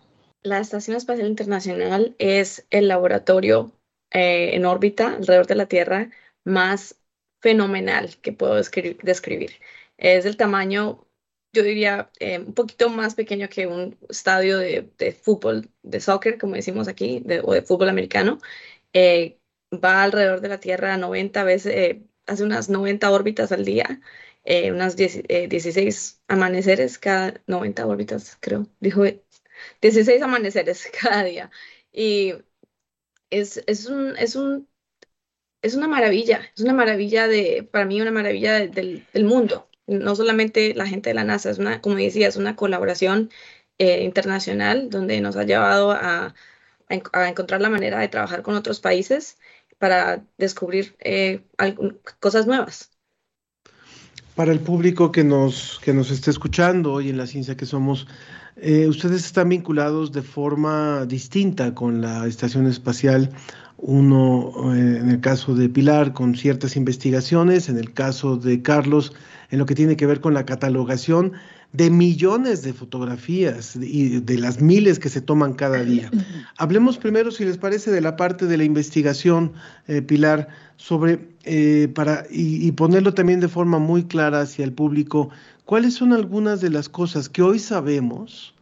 [0.43, 3.71] La Estación Espacial Internacional es el laboratorio
[4.11, 6.09] eh, en órbita alrededor de la Tierra
[6.43, 6.95] más
[7.41, 9.51] fenomenal que puedo describir.
[9.97, 11.05] Es del tamaño
[11.53, 16.37] yo diría, eh, un poquito más pequeño que un estadio de, de fútbol, de soccer,
[16.37, 18.39] como decimos aquí, o de fútbol americano.
[18.93, 19.39] Eh,
[19.73, 24.01] va alrededor de la Tierra 90 veces, eh, hace unas 90 órbitas al día,
[24.71, 28.67] unas 10, 16 amaneceres cada 90 órbitas, creo.
[28.79, 29.03] Dijo
[29.81, 31.51] 16 amaneceres cada día.
[31.91, 32.33] Y
[33.29, 34.69] es, es, un, es, un,
[35.63, 40.73] es una maravilla, es una maravilla de, para mí, una maravilla del mundo no solamente
[40.75, 43.29] la gente de la NASA, es una, como decía, es una colaboración
[43.77, 46.35] eh, internacional, donde nos ha llevado a,
[46.89, 49.37] a, encontrar la manera de trabajar con otros países
[49.79, 51.43] para descubrir eh,
[52.19, 52.90] cosas nuevas.
[54.35, 58.07] Para el público que nos, que nos esté escuchando hoy en la ciencia que somos,
[58.55, 63.29] eh, ustedes están vinculados de forma distinta con la Estación Espacial.
[63.77, 69.13] Uno, eh, en el caso de Pilar, con ciertas investigaciones, en el caso de Carlos,
[69.49, 71.33] en lo que tiene que ver con la catalogación
[71.73, 76.11] de millones de fotografías y de las miles que se toman cada día.
[76.57, 79.53] Hablemos primero, si les parece, de la parte de la investigación,
[79.87, 80.49] eh, Pilar,
[80.81, 85.29] sobre, eh, para, y, y, ponerlo también de forma muy clara hacia el público,
[85.63, 88.55] cuáles son algunas de las cosas que hoy sabemos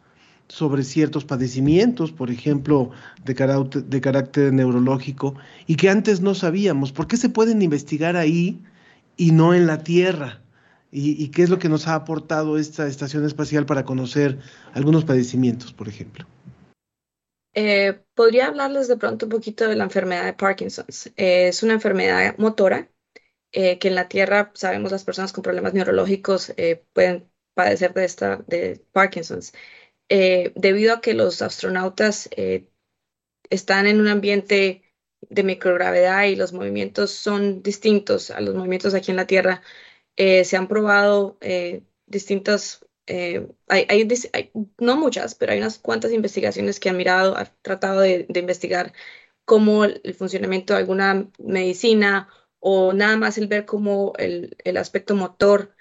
[0.46, 2.90] sobre ciertos padecimientos, por ejemplo,
[3.24, 5.34] de carácter, de carácter neurológico,
[5.66, 6.92] y que antes no sabíamos.
[6.92, 8.60] ¿Por qué se pueden investigar ahí
[9.16, 10.42] y no en la Tierra?
[10.92, 14.40] ¿Y, y, qué es lo que nos ha aportado esta estación espacial para conocer
[14.74, 16.26] algunos padecimientos, por ejemplo?
[17.54, 21.08] Eh, podría hablarles de pronto un poquito de la enfermedad de Parkinson's.
[21.16, 22.90] Eh, es una enfermedad motora
[23.52, 26.52] eh, que en la Tierra sabemos las personas con problemas neurológicos
[26.92, 29.52] pueden padecer de esta de Parkinson's
[30.08, 32.28] debido a que los astronautas
[33.50, 34.82] están en un ambiente
[35.20, 39.62] de microgravedad y los movimientos son distintos a los movimientos aquí en la Tierra.
[40.16, 41.38] Se han probado
[42.06, 47.36] distintas, eh, hay, hay, hay, no muchas, pero hay unas cuantas investigaciones que han mirado,
[47.36, 48.92] han tratado de, de investigar
[49.44, 52.28] cómo el, funcionamiento de alguna medicina
[52.60, 55.74] o nada más el ver cómo el, el aspecto motor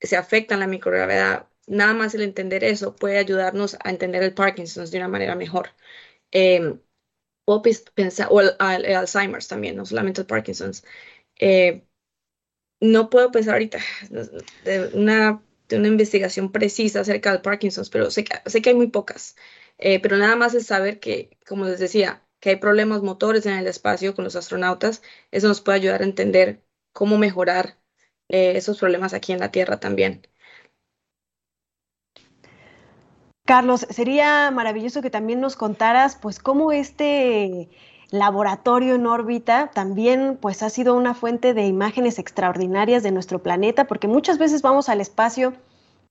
[0.00, 1.48] se afecta en la microgravedad.
[1.66, 5.70] Nada más el entender eso puede ayudarnos a entender el Parkinson's de una manera mejor.
[7.44, 7.62] o
[7.94, 10.84] pensar, o el, el, Alzheimer's también, no solamente el Parkinson's.
[11.40, 11.84] Eh,
[12.80, 13.78] no puedo pensar ahorita
[14.64, 18.76] de una, de una investigación precisa acerca del Parkinson's, pero sé que, sé que hay
[18.76, 19.36] muy pocas.
[19.78, 23.54] Eh, pero nada más es saber que, como les decía, que hay problemas motores en
[23.54, 25.02] el espacio con los astronautas.
[25.30, 27.78] Eso nos puede ayudar a entender cómo mejorar
[28.28, 30.26] eh, esos problemas aquí en la Tierra también.
[33.44, 37.70] Carlos, sería maravilloso que también nos contaras, pues, cómo este
[38.12, 43.86] laboratorio en órbita también pues ha sido una fuente de imágenes extraordinarias de nuestro planeta,
[43.86, 45.54] porque muchas veces vamos al espacio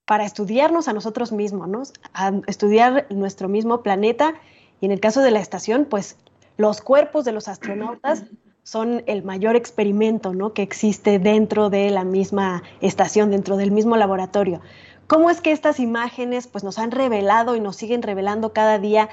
[0.05, 1.83] para estudiarnos a nosotros mismos, ¿no?
[2.13, 4.33] A estudiar nuestro mismo planeta
[4.81, 6.17] y en el caso de la estación, pues
[6.57, 8.25] los cuerpos de los astronautas
[8.63, 10.53] son el mayor experimento, ¿no?
[10.53, 14.61] que existe dentro de la misma estación, dentro del mismo laboratorio.
[15.05, 19.09] ¿Cómo es que estas imágenes pues nos han revelado y nos siguen revelando cada día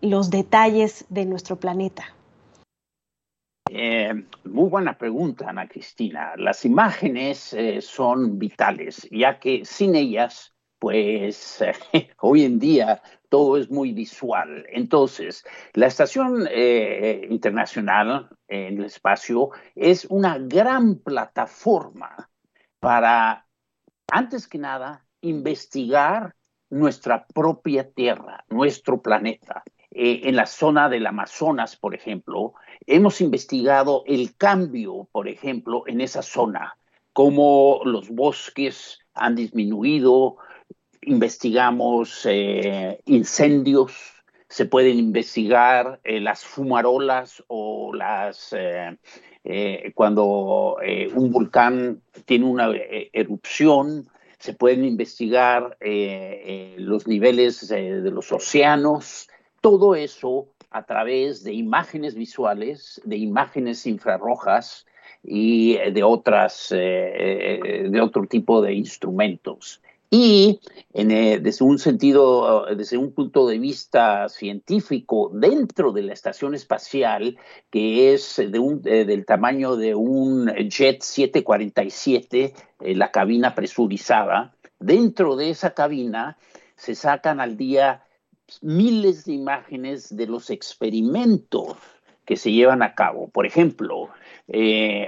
[0.00, 2.04] los detalles de nuestro planeta?
[3.70, 6.34] Eh, muy buena pregunta, Ana Cristina.
[6.36, 13.56] Las imágenes eh, son vitales, ya que sin ellas, pues eh, hoy en día todo
[13.56, 14.64] es muy visual.
[14.68, 22.30] Entonces, la Estación eh, Internacional en el Espacio es una gran plataforma
[22.78, 23.48] para,
[24.12, 26.35] antes que nada, investigar
[26.70, 29.62] nuestra propia Tierra, nuestro planeta.
[29.98, 32.52] Eh, en la zona del Amazonas, por ejemplo,
[32.86, 36.76] hemos investigado el cambio, por ejemplo, en esa zona,
[37.14, 40.36] cómo los bosques han disminuido,
[41.00, 48.54] investigamos eh, incendios, se pueden investigar eh, las fumarolas o las
[49.94, 50.76] cuando
[51.14, 52.68] un volcán tiene una
[53.12, 59.28] erupción, se pueden investigar los niveles de los océanos,
[59.60, 64.86] todo eso a través de imágenes visuales, de imágenes infrarrojas
[65.22, 69.80] y de otras, de otro tipo de instrumentos.
[70.10, 70.60] Y
[70.92, 76.54] en, eh, desde un sentido, desde un punto de vista científico, dentro de la estación
[76.54, 77.36] espacial,
[77.70, 84.54] que es de un, eh, del tamaño de un Jet 747, eh, la cabina presurizada,
[84.78, 86.38] dentro de esa cabina
[86.76, 88.04] se sacan al día
[88.62, 91.76] miles de imágenes de los experimentos
[92.24, 93.28] que se llevan a cabo.
[93.28, 94.10] Por ejemplo,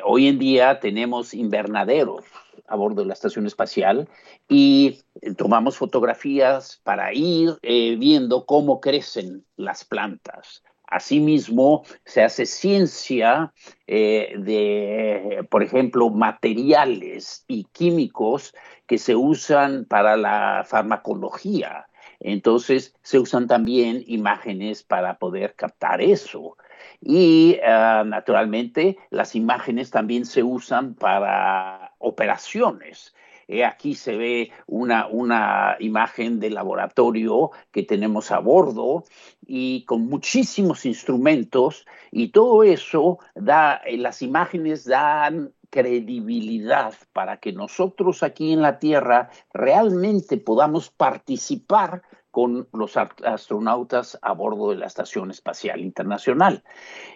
[0.04, 2.24] hoy en día tenemos invernaderos
[2.66, 4.08] a bordo de la estación espacial
[4.48, 5.00] y
[5.36, 10.62] tomamos fotografías para ir eh, viendo cómo crecen las plantas.
[10.90, 13.52] Asimismo, se hace ciencia
[13.86, 18.54] eh, de, por ejemplo, materiales y químicos
[18.86, 21.88] que se usan para la farmacología.
[22.20, 26.56] Entonces, se usan también imágenes para poder captar eso.
[27.00, 33.14] Y uh, naturalmente las imágenes también se usan para operaciones.
[33.51, 39.05] Eh, aquí se ve una, una imagen del laboratorio que tenemos a bordo
[39.46, 47.53] y con muchísimos instrumentos y todo eso da, eh, las imágenes dan credibilidad para que
[47.53, 54.86] nosotros aquí en la Tierra realmente podamos participar con los astronautas a bordo de la
[54.86, 56.62] Estación Espacial Internacional.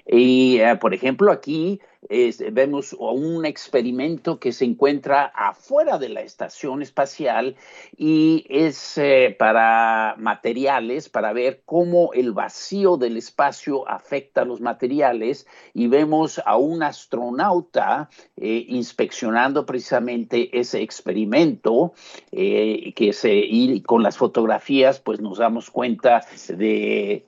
[0.06, 6.20] Y, eh, por ejemplo, aquí es, vemos un experimento que se encuentra afuera de la
[6.20, 7.56] estación espacial
[7.96, 14.60] y es eh, para materiales, para ver cómo el vacío del espacio afecta a los
[14.60, 21.94] materiales y vemos a un astronauta eh, inspeccionando precisamente ese experimento
[22.32, 27.26] eh, que se, y con las fotografías pues nos damos cuenta de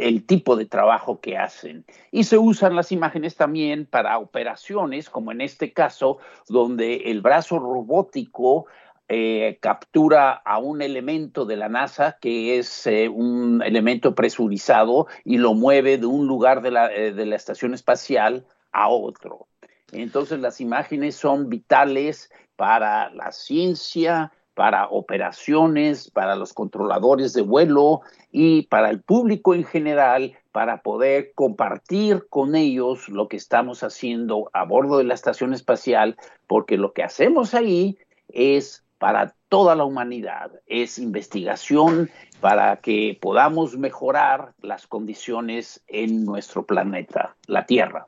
[0.00, 1.84] el tipo de trabajo que hacen.
[2.10, 6.18] Y se usan las imágenes también para operaciones, como en este caso,
[6.48, 8.66] donde el brazo robótico
[9.08, 15.36] eh, captura a un elemento de la NASA que es eh, un elemento presurizado y
[15.36, 19.46] lo mueve de un lugar de la, eh, de la estación espacial a otro.
[19.92, 28.00] Entonces las imágenes son vitales para la ciencia, para operaciones, para los controladores de vuelo
[28.30, 34.50] y para el público en general, para poder compartir con ellos lo que estamos haciendo
[34.52, 37.98] a bordo de la estación espacial, porque lo que hacemos ahí
[38.28, 46.64] es para toda la humanidad, es investigación para que podamos mejorar las condiciones en nuestro
[46.64, 48.06] planeta, la Tierra.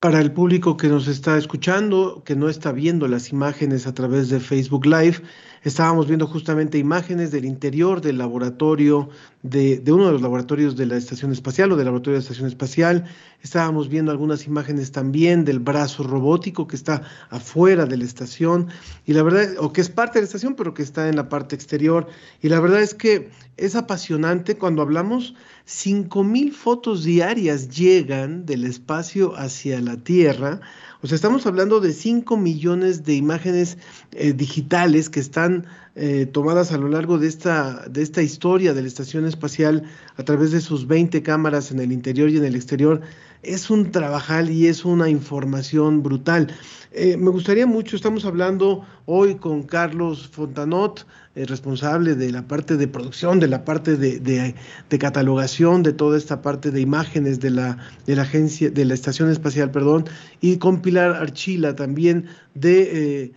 [0.00, 4.30] Para el público que nos está escuchando, que no está viendo las imágenes a través
[4.30, 5.18] de Facebook Live,
[5.62, 9.08] estábamos viendo justamente imágenes del interior del laboratorio,
[9.42, 12.22] de, de, uno de los laboratorios de la Estación Espacial o del laboratorio de la
[12.22, 13.04] Estación Espacial.
[13.42, 18.68] Estábamos viendo algunas imágenes también del brazo robótico que está afuera de la estación,
[19.06, 21.28] y la verdad, o que es parte de la estación, pero que está en la
[21.28, 22.06] parte exterior.
[22.42, 25.34] Y la verdad es que es apasionante cuando hablamos,
[25.66, 30.60] 5.000 fotos diarias llegan del espacio hacia la Tierra.
[31.02, 33.78] O sea, estamos hablando de 5 millones de imágenes
[34.12, 35.66] eh, digitales que están
[36.02, 39.82] eh, tomadas a lo largo de esta, de esta historia de la estación espacial
[40.16, 43.02] a través de sus 20 cámaras en el interior y en el exterior.
[43.42, 46.48] Es un trabajal y es una información brutal.
[46.92, 52.78] Eh, me gustaría mucho, estamos hablando hoy con Carlos Fontanot, eh, responsable de la parte
[52.78, 54.54] de producción, de la parte de, de,
[54.88, 57.76] de, catalogación, de toda esta parte de imágenes de la,
[58.06, 60.06] de la agencia, de la estación espacial, perdón,
[60.40, 63.32] y con Pilar Archila también de, eh,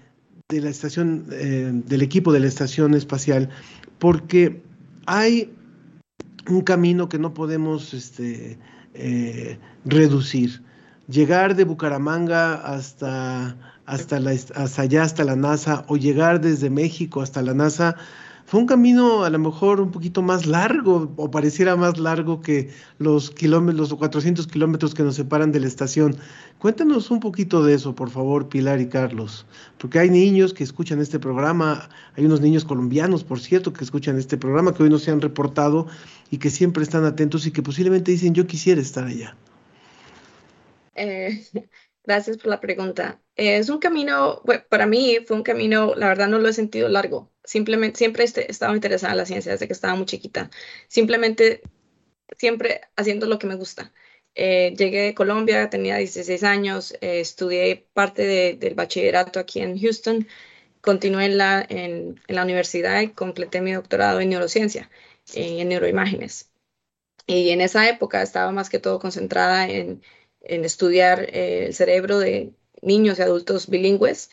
[0.54, 3.50] de la estación, eh, del equipo de la estación espacial,
[4.00, 4.62] porque
[5.06, 5.54] hay
[6.48, 8.58] un camino que no podemos este,
[8.94, 10.62] eh, reducir.
[11.08, 17.54] Llegar de Bucaramanga hasta, hasta, allá, hasta la NASA, o llegar desde México hasta la
[17.54, 17.96] NASA,
[18.46, 22.70] fue un camino a lo mejor un poquito más largo, o pareciera más largo que
[23.00, 26.18] los kilómetros, los 400 kilómetros que nos separan de la estación.
[26.60, 29.46] Cuéntanos un poquito de eso, por favor, Pilar y Carlos,
[29.78, 34.18] porque hay niños que escuchan este programa, hay unos niños colombianos, por cierto, que escuchan
[34.18, 35.88] este programa, que hoy no se han reportado
[36.30, 39.36] y que siempre están atentos y que posiblemente dicen, yo quisiera estar allá.
[40.96, 41.44] Eh,
[42.04, 43.22] gracias por la pregunta.
[43.36, 46.90] Es un camino, bueno, para mí fue un camino, la verdad no lo he sentido
[46.90, 47.32] largo.
[47.44, 50.50] Simplemente, siempre he estado interesada en la ciencia desde que estaba muy chiquita.
[50.88, 51.62] Simplemente,
[52.38, 53.94] siempre haciendo lo que me gusta.
[54.36, 59.80] Eh, llegué de Colombia, tenía 16 años, eh, estudié parte de, del bachillerato aquí en
[59.80, 60.28] Houston,
[60.82, 64.90] continué en la, en, en la universidad y completé mi doctorado en neurociencia,
[65.36, 66.52] eh, en neuroimágenes.
[67.28, 70.02] Y en esa época estaba más que todo concentrada en,
[70.44, 74.30] en estudiar eh, el cerebro de niños y adultos bilingües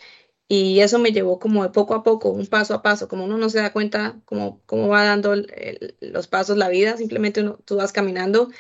[0.49, 3.39] y eso me llevó como de poco a poco, un paso a paso, como uno
[3.39, 7.59] no se da cuenta cómo, cómo va dando el, los pasos la vida, simplemente uno,
[7.65, 8.51] tú vas caminando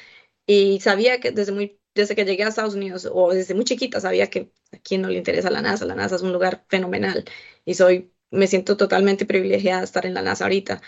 [0.46, 4.00] y sabía que desde, muy, desde que llegué a Estados Unidos o desde muy chiquita
[4.00, 7.24] sabía que a quien no le interesa la NASA, la NASA es un lugar fenomenal
[7.64, 10.82] y soy, me siento totalmente privilegiada de estar en la NASA ahorita.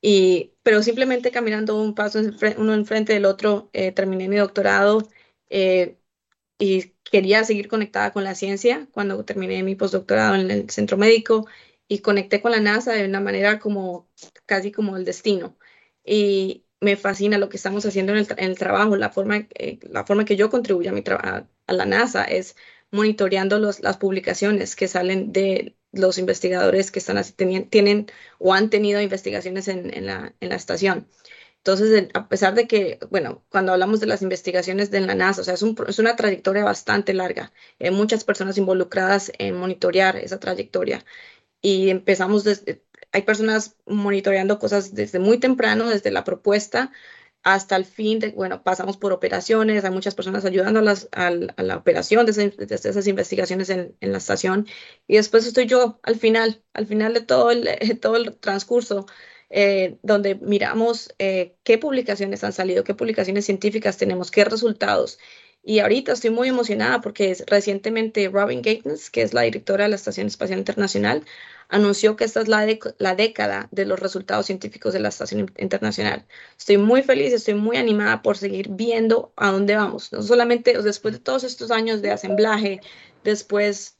[0.00, 2.20] Y, pero simplemente caminando un paso
[2.58, 5.08] uno enfrente del otro, eh, terminé mi doctorado
[5.50, 5.98] eh,
[6.62, 11.48] y quería seguir conectada con la ciencia cuando terminé mi postdoctorado en el centro médico
[11.88, 14.08] y conecté con la NASA de una manera como
[14.46, 15.58] casi como el destino.
[16.04, 20.24] Y me fascina lo que estamos haciendo en el, trabajo, la forma, eh, la forma
[20.24, 22.54] que yo contribuyo a, mi a, a la NASA es
[22.92, 27.20] monitoreando los, las publicaciones que salen de los investigadores que están
[27.70, 28.06] tienen
[28.38, 31.08] o han tenido investigaciones en, en, la, en la estación.
[31.64, 35.44] Entonces, a pesar de que, bueno, cuando hablamos de las investigaciones de la NASA, o
[35.44, 37.52] sea, es, un, es una trayectoria bastante larga.
[37.78, 41.04] Hay muchas personas involucradas en monitorear esa trayectoria.
[41.60, 42.82] Y empezamos desde,
[43.12, 46.90] hay personas monitoreando cosas desde muy temprano, desde la propuesta
[47.42, 50.80] hasta el fin de, bueno, pasamos por operaciones, hay muchas personas ayudando
[51.12, 54.66] a, la operación de, de, esas investigaciones en, en, la estación
[55.08, 57.68] y después estoy yo al final, al final de todo el,
[58.00, 59.06] todo el transcurso,
[59.54, 65.18] eh, donde miramos eh, qué publicaciones han salido, qué publicaciones científicas tenemos, qué resultados.
[65.62, 69.96] Y ahorita estoy muy emocionada porque recientemente Robin Gatens, que es la directora de la
[69.96, 71.24] Estación Espacial Internacional,
[71.68, 72.66] anunció que esta es la,
[72.98, 76.26] la, década de los resultados científicos de la Estación Internacional.
[76.58, 80.12] Estoy muy feliz, estoy muy animada por seguir viendo a dónde vamos.
[80.12, 82.80] No solamente después de todos estos años de asemblaje,
[83.22, 83.98] después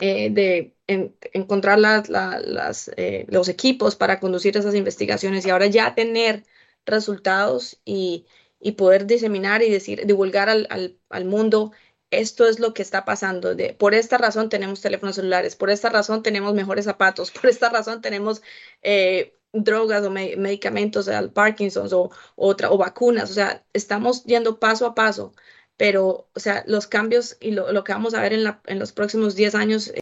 [0.00, 5.94] eh, de en, encontrar las, eh, los equipos para conducir esas investigaciones y ahora ya
[5.94, 6.44] tener
[6.86, 8.26] resultados y,
[8.60, 11.72] y poder diseminar y decir, divulgar al, al, mundo
[12.10, 13.54] esto es lo que está pasando.
[13.54, 17.68] De, por esta razón tenemos teléfonos celulares, por esta razón tenemos mejores zapatos, por esta
[17.68, 18.42] razón tenemos
[18.82, 23.30] eh, drogas o me medicamentos al Parkinson o, otra, o vacunas.
[23.30, 25.34] O sea, estamos yendo paso a paso,
[25.78, 28.78] pero, o sea, los cambios y lo, lo que vamos a ver en, la, en
[28.78, 29.92] los próximos 10 años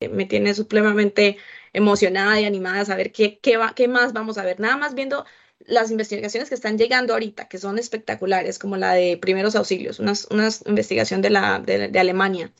[0.00, 1.38] eh, me tiene supremamente
[1.72, 4.60] emocionada y animada a saber qué, qué, va, qué más vamos a ver.
[4.60, 5.24] Nada más viendo
[5.60, 10.14] las investigaciones que están llegando ahorita, que son espectaculares, como la de primeros auxilios, una,
[10.30, 12.52] una investigación de, la, de, Alemania,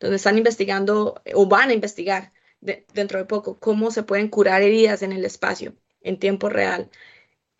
[0.00, 4.62] donde están investigando o van a investigar de, dentro de poco cómo se pueden curar
[4.62, 6.90] heridas en el espacio en tiempo real.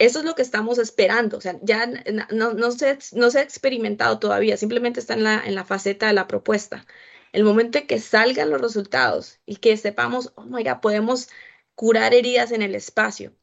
[0.05, 1.38] Eso es lo que estamos esperando.
[1.38, 1.86] O sea, ya
[2.30, 6.07] no, no, se, no se ha experimentado todavía, simplemente está en la, en la faceta
[6.07, 6.86] de la propuesta.
[7.32, 11.28] El momento en que salgan los resultados y que sepamos, oh my God, podemos
[11.74, 13.34] curar heridas en el espacio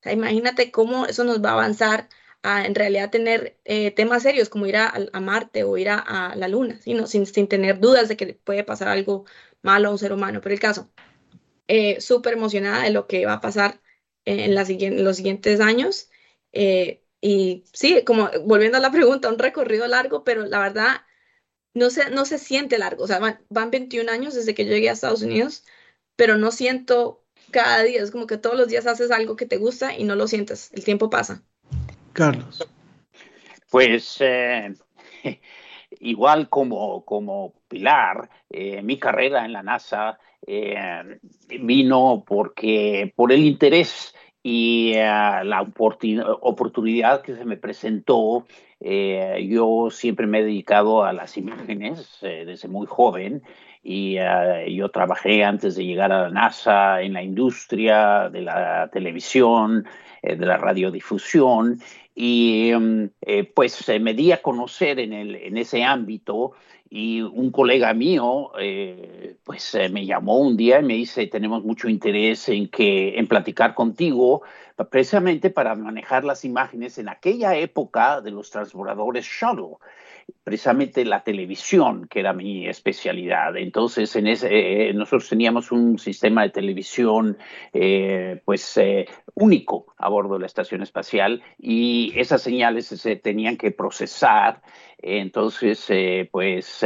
[0.00, 2.08] o sea, imagínate cómo eso nos va a avanzar
[2.42, 5.98] a en realidad tener eh, temas serios como ir a, a Marte o ir a,
[5.98, 6.96] a la Luna, ¿sí?
[7.06, 9.26] sin, sin, tener dudas de que puede pasar algo
[9.62, 10.40] malo a un ser humano.
[10.40, 10.90] Pero el caso,
[11.68, 13.80] eh, súper emocionada de lo que va a pasar
[14.24, 16.09] en, la, en los siguientes años.
[16.52, 21.02] Eh, y sí, como volviendo a la pregunta, un recorrido largo, pero la verdad
[21.74, 23.04] no se, no se siente largo.
[23.04, 25.64] O sea, van, van 21 años desde que yo llegué a Estados Unidos,
[26.16, 28.02] pero no siento cada día.
[28.02, 30.70] Es como que todos los días haces algo que te gusta y no lo sientes.
[30.72, 31.42] El tiempo pasa.
[32.12, 32.66] Carlos.
[33.70, 34.74] Pues eh,
[36.00, 41.20] igual como, como Pilar, eh, mi carrera en la NASA eh,
[41.60, 45.66] vino porque por el interés y uh, la
[46.40, 48.46] oportunidad que se me presentó.
[48.80, 53.42] Eh, yo siempre me he dedicado a las imágenes eh, desde muy joven
[53.82, 58.88] y uh, yo trabajé antes de llegar a la NASA en la industria de la
[58.92, 59.86] televisión,
[60.22, 61.80] eh, de la radiodifusión
[62.14, 62.72] y
[63.22, 66.52] eh, pues me di a conocer en, el, en ese ámbito
[66.90, 71.88] y un colega mío eh, pues me llamó un día y me dice tenemos mucho
[71.88, 74.42] interés en que en platicar contigo
[74.90, 79.76] precisamente para manejar las imágenes en aquella época de los transbordadores shuttle
[80.44, 83.56] precisamente la televisión, que era mi especialidad.
[83.56, 87.38] Entonces, en ese, eh, nosotros teníamos un sistema de televisión
[87.72, 93.56] eh, pues eh, único a bordo de la estación espacial y esas señales se tenían
[93.56, 94.62] que procesar.
[95.02, 95.88] Entonces,
[96.30, 96.84] pues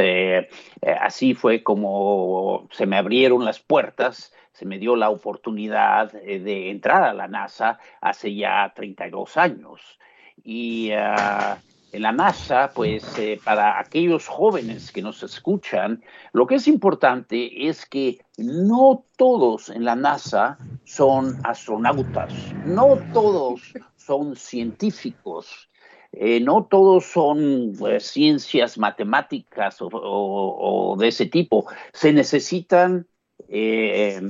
[1.01, 7.03] así fue como se me abrieron las puertas se me dio la oportunidad de entrar
[7.03, 9.99] a la NASA hace ya 32 años.
[10.45, 11.57] Y en
[11.99, 17.85] la NASA, pues eh, para aquellos jóvenes que nos escuchan, lo que es importante es
[17.85, 22.33] que no todos en la NASA son astronautas,
[22.65, 25.69] no todos son científicos,
[26.11, 31.65] eh, no todos son ciencias matemáticas o, de ese tipo.
[31.93, 33.07] Se necesitan
[33.49, 34.21] eh,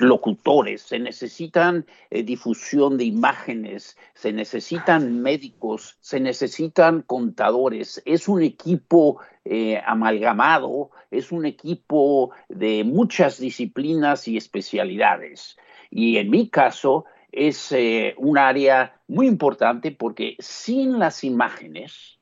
[0.00, 8.02] locutores, se necesitan eh, difusión de imágenes, se necesitan médicos, se necesitan contadores.
[8.04, 15.56] Es un equipo eh, amalgamado, es un equipo de muchas disciplinas y especialidades.
[15.90, 22.18] Y en mi caso es eh, un área muy importante porque sin las imágenes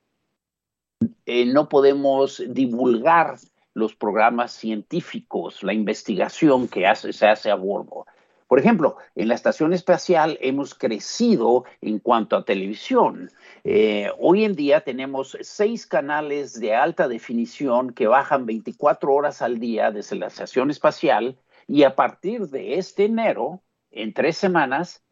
[1.27, 3.37] no podemos divulgar
[3.75, 8.07] los programas científicos, la investigación que se hace a bordo.
[8.51, 13.31] Por ejemplo, en la estación espacial hemos crecido en cuanto a televisión.
[13.62, 19.61] Eh, hoy en día tenemos seis canales de alta definición que bajan 24 horas al
[19.61, 23.62] día desde la estación espacial y a partir de este enero,
[23.93, 25.05] en tres semanas,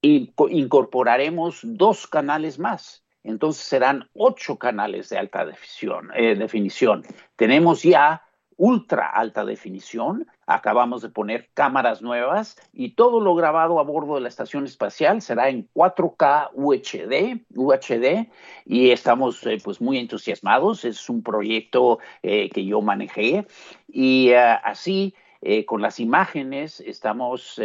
[0.00, 3.03] incorporaremos dos canales más.
[3.24, 6.10] Entonces serán ocho canales de alta definición.
[6.14, 7.02] Eh, definición.
[7.36, 8.22] Tenemos ya
[8.56, 14.20] ultra alta definición, acabamos de poner cámaras nuevas y todo lo grabado a bordo de
[14.20, 18.28] la estación espacial será en 4K UHD, UHD
[18.64, 23.46] y estamos eh, pues muy entusiasmados, es un proyecto eh, que yo manejé
[23.88, 25.14] y así
[25.66, 27.60] con las imágenes estamos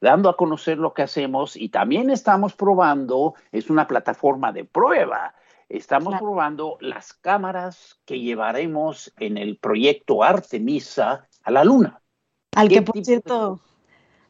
[0.00, 5.34] dando a conocer lo que hacemos y también estamos probando, es una plataforma de prueba,
[5.72, 12.02] Estamos probando las cámaras que llevaremos en el proyecto Artemisa a la Luna.
[12.54, 13.58] Al que por cierto,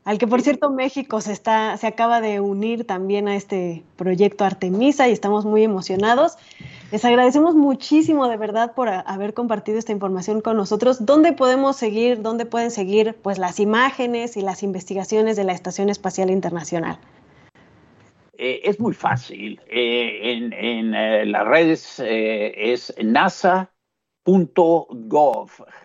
[0.04, 4.44] al que por cierto México se está, se acaba de unir también a este proyecto
[4.44, 6.36] Artemisa y estamos muy emocionados.
[6.92, 11.06] Les agradecemos muchísimo de verdad por haber compartido esta información con nosotros.
[11.06, 15.88] ¿Dónde podemos seguir, dónde pueden seguir pues las imágenes y las investigaciones de la Estación
[15.88, 16.98] Espacial Internacional?
[18.36, 19.58] Eh, es muy fácil.
[19.68, 23.70] Eh, en, eh, las redes es nasa.gov,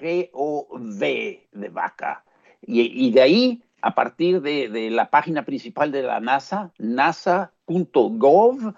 [0.02, 2.26] G-O-V de vaca.
[2.62, 8.74] Y, de ahí, a partir de, de, la página principal de la NASA, nasa.gov,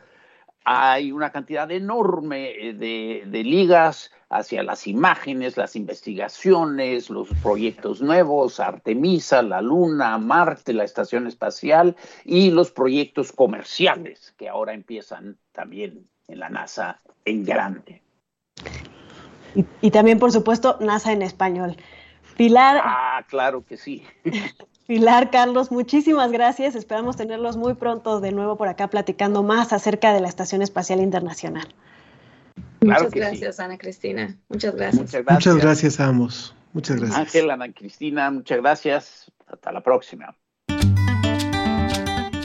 [0.72, 8.60] hay una cantidad enorme de, de, ligas hacia las imágenes, las investigaciones, los proyectos nuevos,
[8.60, 16.06] Artemisa, la Luna, Marte, la Estación Espacial y los proyectos comerciales que ahora empiezan también
[16.28, 18.04] en la NASA en grande.
[19.56, 21.78] Y, y también, por supuesto, NASA en español.
[22.38, 22.80] Pilar.
[22.84, 24.04] Ah, claro que sí.
[24.90, 26.74] Pilar, Carlos, muchísimas gracias.
[26.74, 31.00] Esperamos tenerlos muy pronto de nuevo por acá platicando más acerca de la Estación Espacial
[31.00, 31.68] Internacional.
[32.82, 34.36] Muchas gracias, Ana Cristina.
[34.50, 35.04] Muchas gracias.
[35.04, 35.46] Muchas gracias.
[35.46, 36.56] Muchas gracias a ambos.
[36.74, 37.20] Muchas gracias.
[37.20, 39.32] Ángel, Ana Cristina, muchas gracias.
[39.46, 40.36] Hasta la próxima.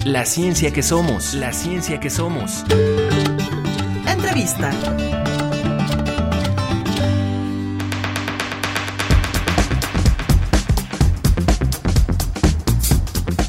[0.04, 2.62] La ciencia que somos, la ciencia que somos.
[4.06, 4.70] Entrevista.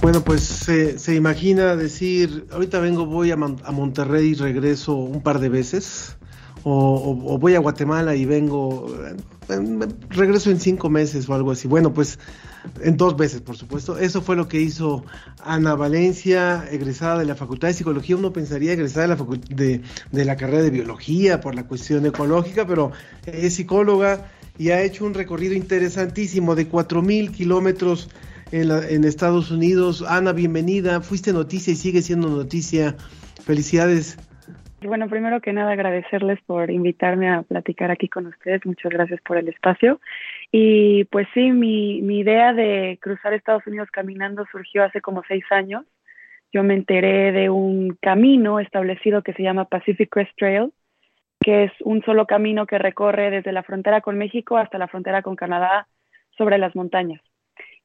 [0.05, 5.49] Bueno, pues se, imagina decir, ahorita vengo, voy a, Monterrey y regreso un par de
[5.49, 6.15] veces,
[6.61, 8.85] o, voy a Guatemala y vengo,
[10.09, 11.67] regreso en cinco meses o algo así.
[11.67, 12.19] Bueno, pues
[12.83, 13.97] en dos veces, por supuesto.
[13.97, 15.03] Eso fue lo que hizo
[15.43, 18.15] Ana Valencia, egresada de la Facultad de Psicología.
[18.15, 19.81] Uno pensaría egresada de la, de,
[20.11, 22.91] de la carrera de Biología por la cuestión ecológica, pero
[23.25, 24.29] es psicóloga
[24.59, 28.07] y ha hecho un recorrido interesantísimo de cuatro mil kilómetros
[28.51, 30.03] en, Estados Unidos.
[30.07, 31.01] Ana, bienvenida.
[31.01, 32.95] Fuiste noticia y sigue siendo noticia.
[33.45, 34.17] Felicidades.
[34.81, 38.65] Bueno, primero que nada agradecerles por invitarme a platicar aquí con ustedes.
[38.65, 39.99] Muchas gracias por el espacio.
[40.51, 45.43] Y pues sí, mi, mi idea de cruzar Estados Unidos caminando surgió hace como seis
[45.49, 45.85] años.
[46.53, 50.71] Yo me enteré de un camino establecido que se llama Pacific Crest Trail,
[51.41, 55.21] que es un solo camino que recorre desde la frontera con México hasta la frontera
[55.21, 55.87] con Canadá
[56.37, 57.21] sobre las montañas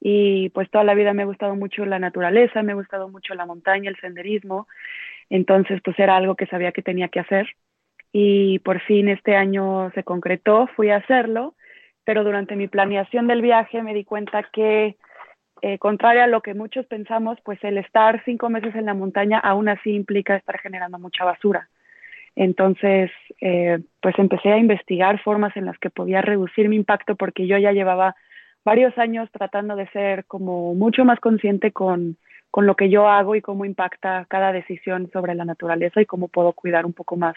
[0.01, 3.35] y pues toda la vida me ha gustado mucho la naturaleza, me ha gustado mucho
[3.35, 4.67] la montaña, el senderismo,
[5.29, 7.47] entonces pues era algo que sabía que tenía que hacer
[8.11, 11.53] y por fin este año se concretó, fui a hacerlo,
[12.03, 14.97] pero durante mi planeación del viaje me di cuenta que
[15.61, 19.37] eh, contrario a lo que muchos pensamos, pues el estar cinco meses en la montaña
[19.37, 21.69] aún así implica estar generando mucha basura.
[22.35, 27.45] Entonces, eh, pues empecé a investigar formas en las que podía reducir mi impacto porque
[27.45, 28.15] yo ya llevaba
[28.63, 32.17] varios años tratando de ser como mucho más consciente con,
[32.51, 36.27] con lo que yo hago y cómo impacta cada decisión sobre la naturaleza y cómo
[36.27, 37.35] puedo cuidar un poco más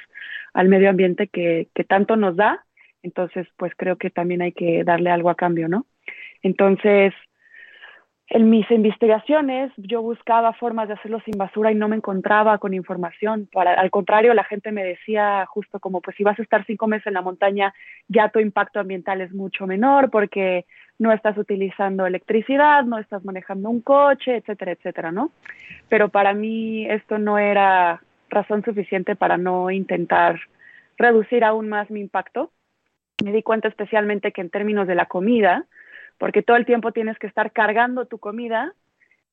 [0.53, 2.65] al medio ambiente que, que tanto nos da.
[3.03, 5.87] Entonces, pues creo que también hay que darle algo a cambio, ¿no?
[6.43, 7.15] Entonces,
[8.29, 12.73] en mis investigaciones yo buscaba formas de hacerlo sin basura y no me encontraba con
[12.73, 13.49] información.
[13.53, 16.87] Para, al contrario, la gente me decía justo como, pues si vas a estar cinco
[16.87, 17.75] meses en la montaña,
[18.09, 20.65] ya tu impacto ambiental es mucho menor porque
[20.99, 25.31] no estás utilizando electricidad, no estás manejando un coche, etcétera, etcétera, ¿no?
[25.89, 28.01] Pero para mí esto no era
[28.31, 30.41] razón suficiente para no intentar
[30.97, 32.53] reducir aún más mi impacto.
[33.23, 35.67] Me di cuenta especialmente que en términos de la comida,
[36.19, 38.75] porque todo el tiempo tienes que estar cargando tu comida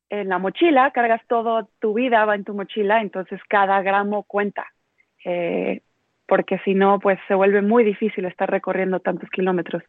[0.10, 4.68] en la mochila, cargas todo tu vida va en tu mochila, entonces cada gramo cuenta.
[5.24, 5.82] Eh,
[6.28, 9.84] porque si no, pues se vuelve muy difícil estar recorriendo tantos kilómetros.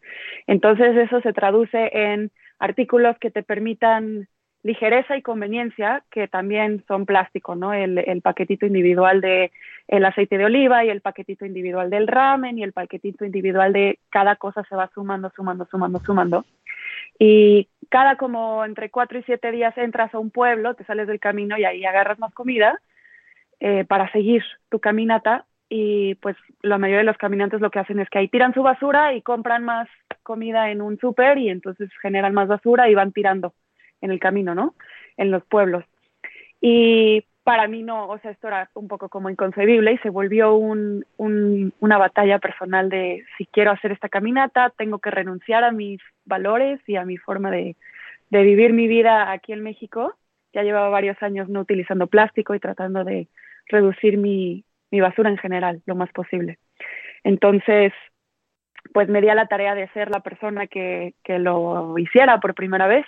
[0.46, 4.28] Entonces eso se traduce en artículos que te permitan
[4.62, 7.72] ligereza y conveniencia, que también son plástico, ¿no?
[7.72, 9.50] El, el paquetito individual de
[9.88, 13.98] el aceite de oliva y el paquetito individual del ramen y el paquetito individual de
[14.10, 16.44] cada cosa se va sumando, sumando, sumando, sumando.
[17.24, 21.20] Y cada como entre cuatro y siete días entras a un pueblo, te sales del
[21.20, 22.80] camino y ahí agarras más comida
[23.60, 28.00] eh, para seguir tu caminata y pues la mayoría de los caminantes lo que hacen
[28.00, 29.88] es que ahí tiran su basura y compran más
[30.24, 33.54] comida en un súper y entonces generan más basura y van tirando
[34.00, 34.74] en el camino, ¿no?
[35.16, 35.84] En los pueblos.
[36.60, 40.54] Y para mí no, o sea, esto era un poco como inconcebible y se volvió
[40.54, 45.72] un, un, una batalla personal de si quiero hacer esta caminata, tengo que renunciar a
[45.72, 47.76] mis valores y a mi forma de,
[48.30, 50.14] vivir mi vida aquí en México.
[50.52, 53.28] Ya llevaba varios años no utilizando plástico y tratando de
[53.66, 56.58] reducir mi, basura en general lo más posible.
[57.24, 57.92] Entonces,
[58.92, 62.86] pues me di a la tarea de ser la persona que lo hiciera por primera
[62.86, 63.06] vez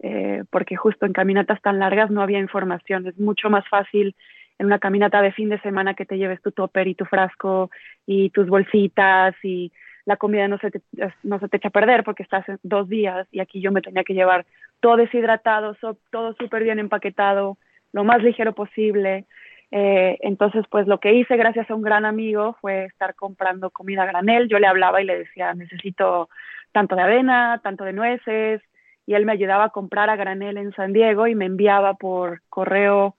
[0.00, 3.06] eh, porque justo en caminatas tan largas no había información.
[3.06, 4.14] Es mucho más fácil
[4.58, 7.70] en una caminata de fin de semana que te lleves tu topper y tu frasco
[8.06, 9.72] y tus bolsitas y
[10.04, 10.82] la comida no se te,
[11.22, 14.04] no se te echa a perder porque estás dos días y aquí yo me tenía
[14.04, 14.44] que llevar
[14.80, 15.76] todo deshidratado,
[16.10, 17.56] todo súper bien empaquetado,
[17.92, 19.24] lo más ligero posible.
[19.70, 24.02] Eh, entonces, pues lo que hice gracias a un gran amigo fue estar comprando comida
[24.02, 24.48] a granel.
[24.48, 26.28] Yo le hablaba y le decía, necesito
[26.70, 28.60] tanto de avena, tanto de nueces,
[29.06, 32.42] y él me ayudaba a comprar a granel en San Diego y me enviaba por
[32.48, 33.16] correo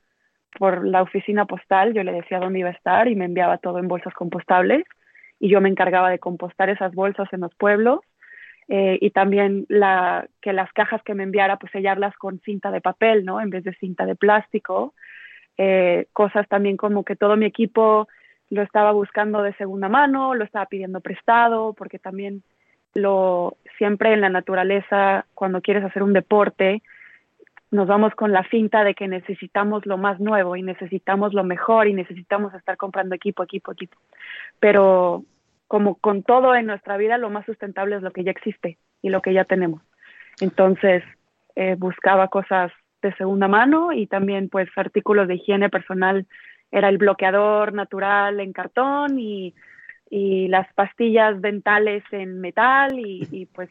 [0.58, 3.80] por la oficina postal, yo le decía dónde iba a estar y me enviaba todo
[3.80, 4.86] en bolsas compostables
[5.40, 8.00] y yo me encargaba de compostar esas bolsas en los pueblos
[8.68, 12.82] eh, y también la, que las cajas que me enviara pues sellarlas con cinta de
[12.82, 13.40] papel, ¿no?
[13.42, 14.94] En vez de cinta de plástico.
[15.58, 18.08] Eh, cosas también como que todo mi equipo
[18.50, 22.44] lo estaba buscando de segunda mano, lo estaba pidiendo prestado, porque también
[22.96, 26.82] lo siempre en la naturaleza, cuando quieres hacer un deporte,
[27.72, 31.88] nos vamos con la finta de que necesitamos lo más nuevo y necesitamos lo mejor
[31.88, 33.98] y necesitamos estar comprando equipo, equipo, equipo.
[34.60, 35.24] Pero
[35.68, 39.10] como con todo en nuestra vida, lo más sustentable es lo que ya existe y
[39.10, 39.82] lo que ya tenemos.
[40.40, 41.04] Entonces,
[41.56, 42.72] eh, buscaba cosas
[43.02, 46.28] de segunda mano y también pues artículos de higiene personal.
[46.72, 49.54] Era el bloqueador natural en cartón y
[50.10, 53.70] y las pastillas dentales en metal y, y pues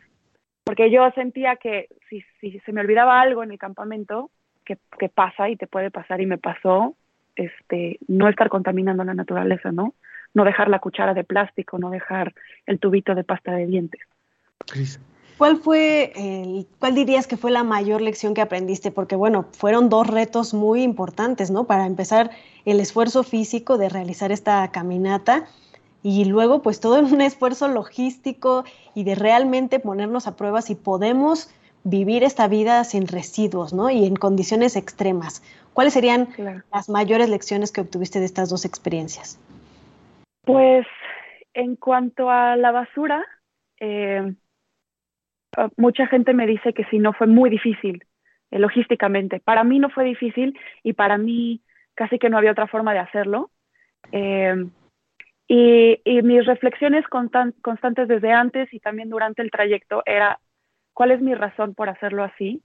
[0.65, 4.31] porque yo sentía que si, si, se me olvidaba algo en el campamento,
[4.65, 6.97] que, que, pasa y te puede pasar y me pasó,
[7.37, 9.95] este, no estar contaminando la naturaleza, ¿no?
[10.33, 12.35] No dejar la cuchara de plástico, no dejar
[12.67, 14.01] el tubito de pasta de dientes.
[15.37, 18.91] ¿Cuál fue, el, cuál dirías que fue la mayor lección que aprendiste?
[18.91, 21.65] Porque bueno, fueron dos retos muy importantes, ¿no?
[21.67, 22.31] Para empezar,
[22.65, 25.47] el esfuerzo físico de realizar esta caminata
[26.05, 30.77] y luego pues todo en un esfuerzo logístico y de realmente ponernos a prueba si
[30.77, 31.53] podemos
[31.83, 33.91] vivir esta vida sin residuos, ¿no?
[33.91, 35.43] Y en condiciones extremas.
[35.73, 36.63] ¿Cuáles serían claro.
[36.73, 39.41] las mayores lecciones que obtuviste de estas dos experiencias?
[40.43, 40.87] Pues
[41.55, 43.25] en cuanto a la basura,
[43.81, 44.35] eh,
[45.77, 48.05] mucha gente me dice que si no fue muy difícil
[48.51, 49.41] eh, logísticamente.
[49.41, 51.63] Para mí no fue difícil y para mí
[51.95, 53.51] casi que no había otra forma de hacerlo.
[54.13, 54.67] Eh,
[55.47, 60.41] y, mis reflexiones constan, constantes desde antes y también durante el trayecto era
[60.95, 62.63] cuál es mi razón por hacerlo así.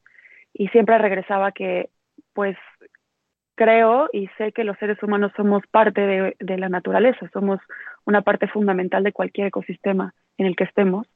[0.54, 1.90] Y siempre regresaba que,
[2.34, 2.58] pues,
[3.56, 6.02] creo y sé que los seres humanos somos parte
[6.40, 7.60] de, la naturaleza, somos
[8.06, 11.08] una parte fundamental de cualquier ecosistema en el que estemos.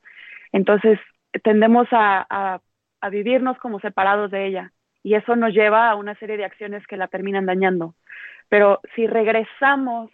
[0.52, 1.00] Entonces,
[1.44, 2.60] tendemos a,
[3.02, 6.86] a vivirnos como separados de ella y eso nos lleva a una serie de acciones
[6.88, 7.96] que la terminan dañando.
[8.50, 10.12] Pero si regresamos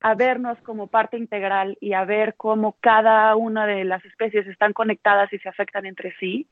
[0.00, 4.72] a vernos como parte integral y a ver cómo cada una de las especies están
[4.72, 6.48] conectadas y se afectan entre sí,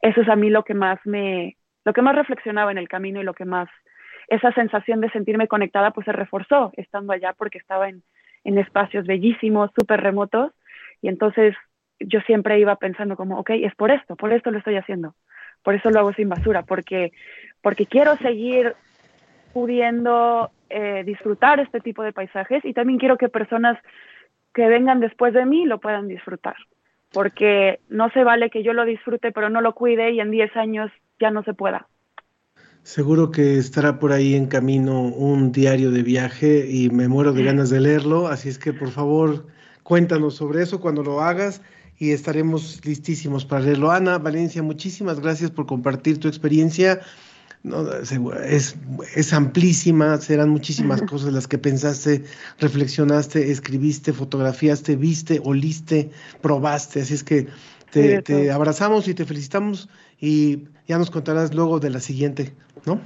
[0.00, 3.20] eso es a mí lo que más me, lo que más reflexionaba en el camino
[3.20, 3.68] y lo que más,
[4.28, 8.02] esa sensación de sentirme conectada pues se reforzó estando allá porque estaba en,
[8.44, 10.52] en espacios bellísimos, súper remotos
[11.02, 11.54] y entonces
[12.00, 15.14] yo siempre iba pensando como, ok, es por esto, por esto lo estoy haciendo,
[15.62, 17.12] por eso lo hago sin basura, porque,
[17.62, 18.74] porque quiero seguir
[19.52, 23.78] pudiendo eh, disfrutar este tipo de paisajes y también quiero que personas
[24.54, 26.56] que vengan después de mí lo puedan disfrutar,
[27.12, 30.56] porque no se vale que yo lo disfrute pero no lo cuide y en 10
[30.56, 30.90] años
[31.20, 31.86] ya no se pueda.
[32.82, 37.42] Seguro que estará por ahí en camino un diario de viaje y me muero de
[37.42, 39.46] ganas de leerlo, así es que por favor
[39.82, 41.62] cuéntanos sobre eso cuando lo hagas
[41.98, 43.90] y estaremos listísimos para leerlo.
[43.90, 47.00] Ana Valencia, muchísimas gracias por compartir tu experiencia
[47.62, 48.76] no, es,
[49.14, 52.24] es amplísima, serán muchísimas cosas las que pensaste,
[52.60, 57.48] reflexionaste, escribiste, fotografiaste, viste, oliste, probaste, así es que
[57.90, 59.88] te, te abrazamos y te felicitamos
[60.20, 62.52] y ya nos contarás luego de la siguiente,
[62.84, 63.00] ¿no?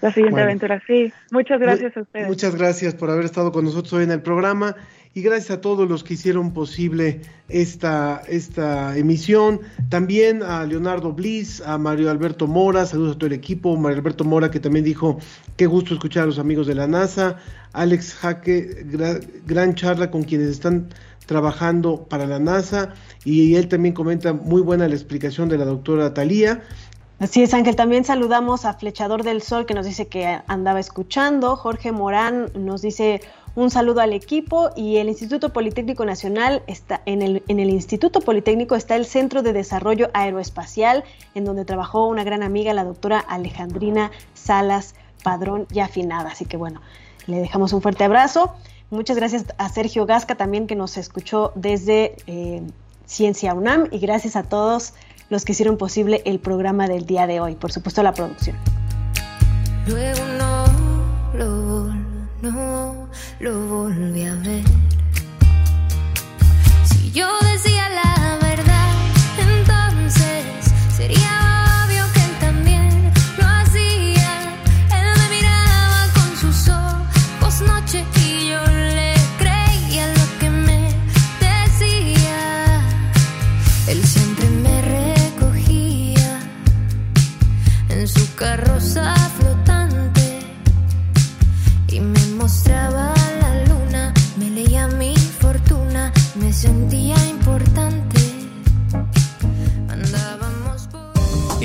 [0.00, 0.46] La siguiente bueno.
[0.46, 1.12] aventura, sí.
[1.30, 2.26] Muchas gracias a ustedes.
[2.26, 4.74] Muchas gracias por haber estado con nosotros hoy en el programa
[5.14, 9.60] y gracias a todos los que hicieron posible esta, esta emisión.
[9.90, 13.76] También a Leonardo Bliss, a Mario Alberto Mora, saludos a todo el equipo.
[13.76, 15.18] Mario Alberto Mora que también dijo
[15.56, 17.36] qué gusto escuchar a los amigos de la NASA.
[17.72, 18.86] Alex Jaque,
[19.46, 20.88] gran charla con quienes están
[21.26, 22.94] trabajando para la NASA
[23.24, 26.62] y él también comenta muy buena la explicación de la doctora Talía.
[27.22, 27.76] Así es, Ángel.
[27.76, 31.54] También saludamos a Flechador del Sol que nos dice que andaba escuchando.
[31.54, 33.20] Jorge Morán nos dice
[33.54, 38.96] un saludo al equipo y el Instituto Politécnico Nacional está en el, Instituto Politécnico está
[38.96, 44.94] el Centro de Desarrollo Aeroespacial en donde trabajó una gran amiga, la doctora Alejandrina Salas
[45.22, 46.30] Padrón y afinada.
[46.30, 46.80] Así que bueno,
[47.26, 48.54] le dejamos un fuerte abrazo.
[48.90, 52.62] Muchas gracias a Sergio Gasca también que nos escuchó desde eh,
[53.06, 54.94] Ciencia UNAM y gracias a todos
[55.28, 58.56] los que hicieron posible el programa del día de hoy, por supuesto la producción.
[59.86, 60.62] Luego no
[62.42, 63.01] no
[63.42, 64.62] lo volví a ver.
[66.84, 68.21] Si yo decía la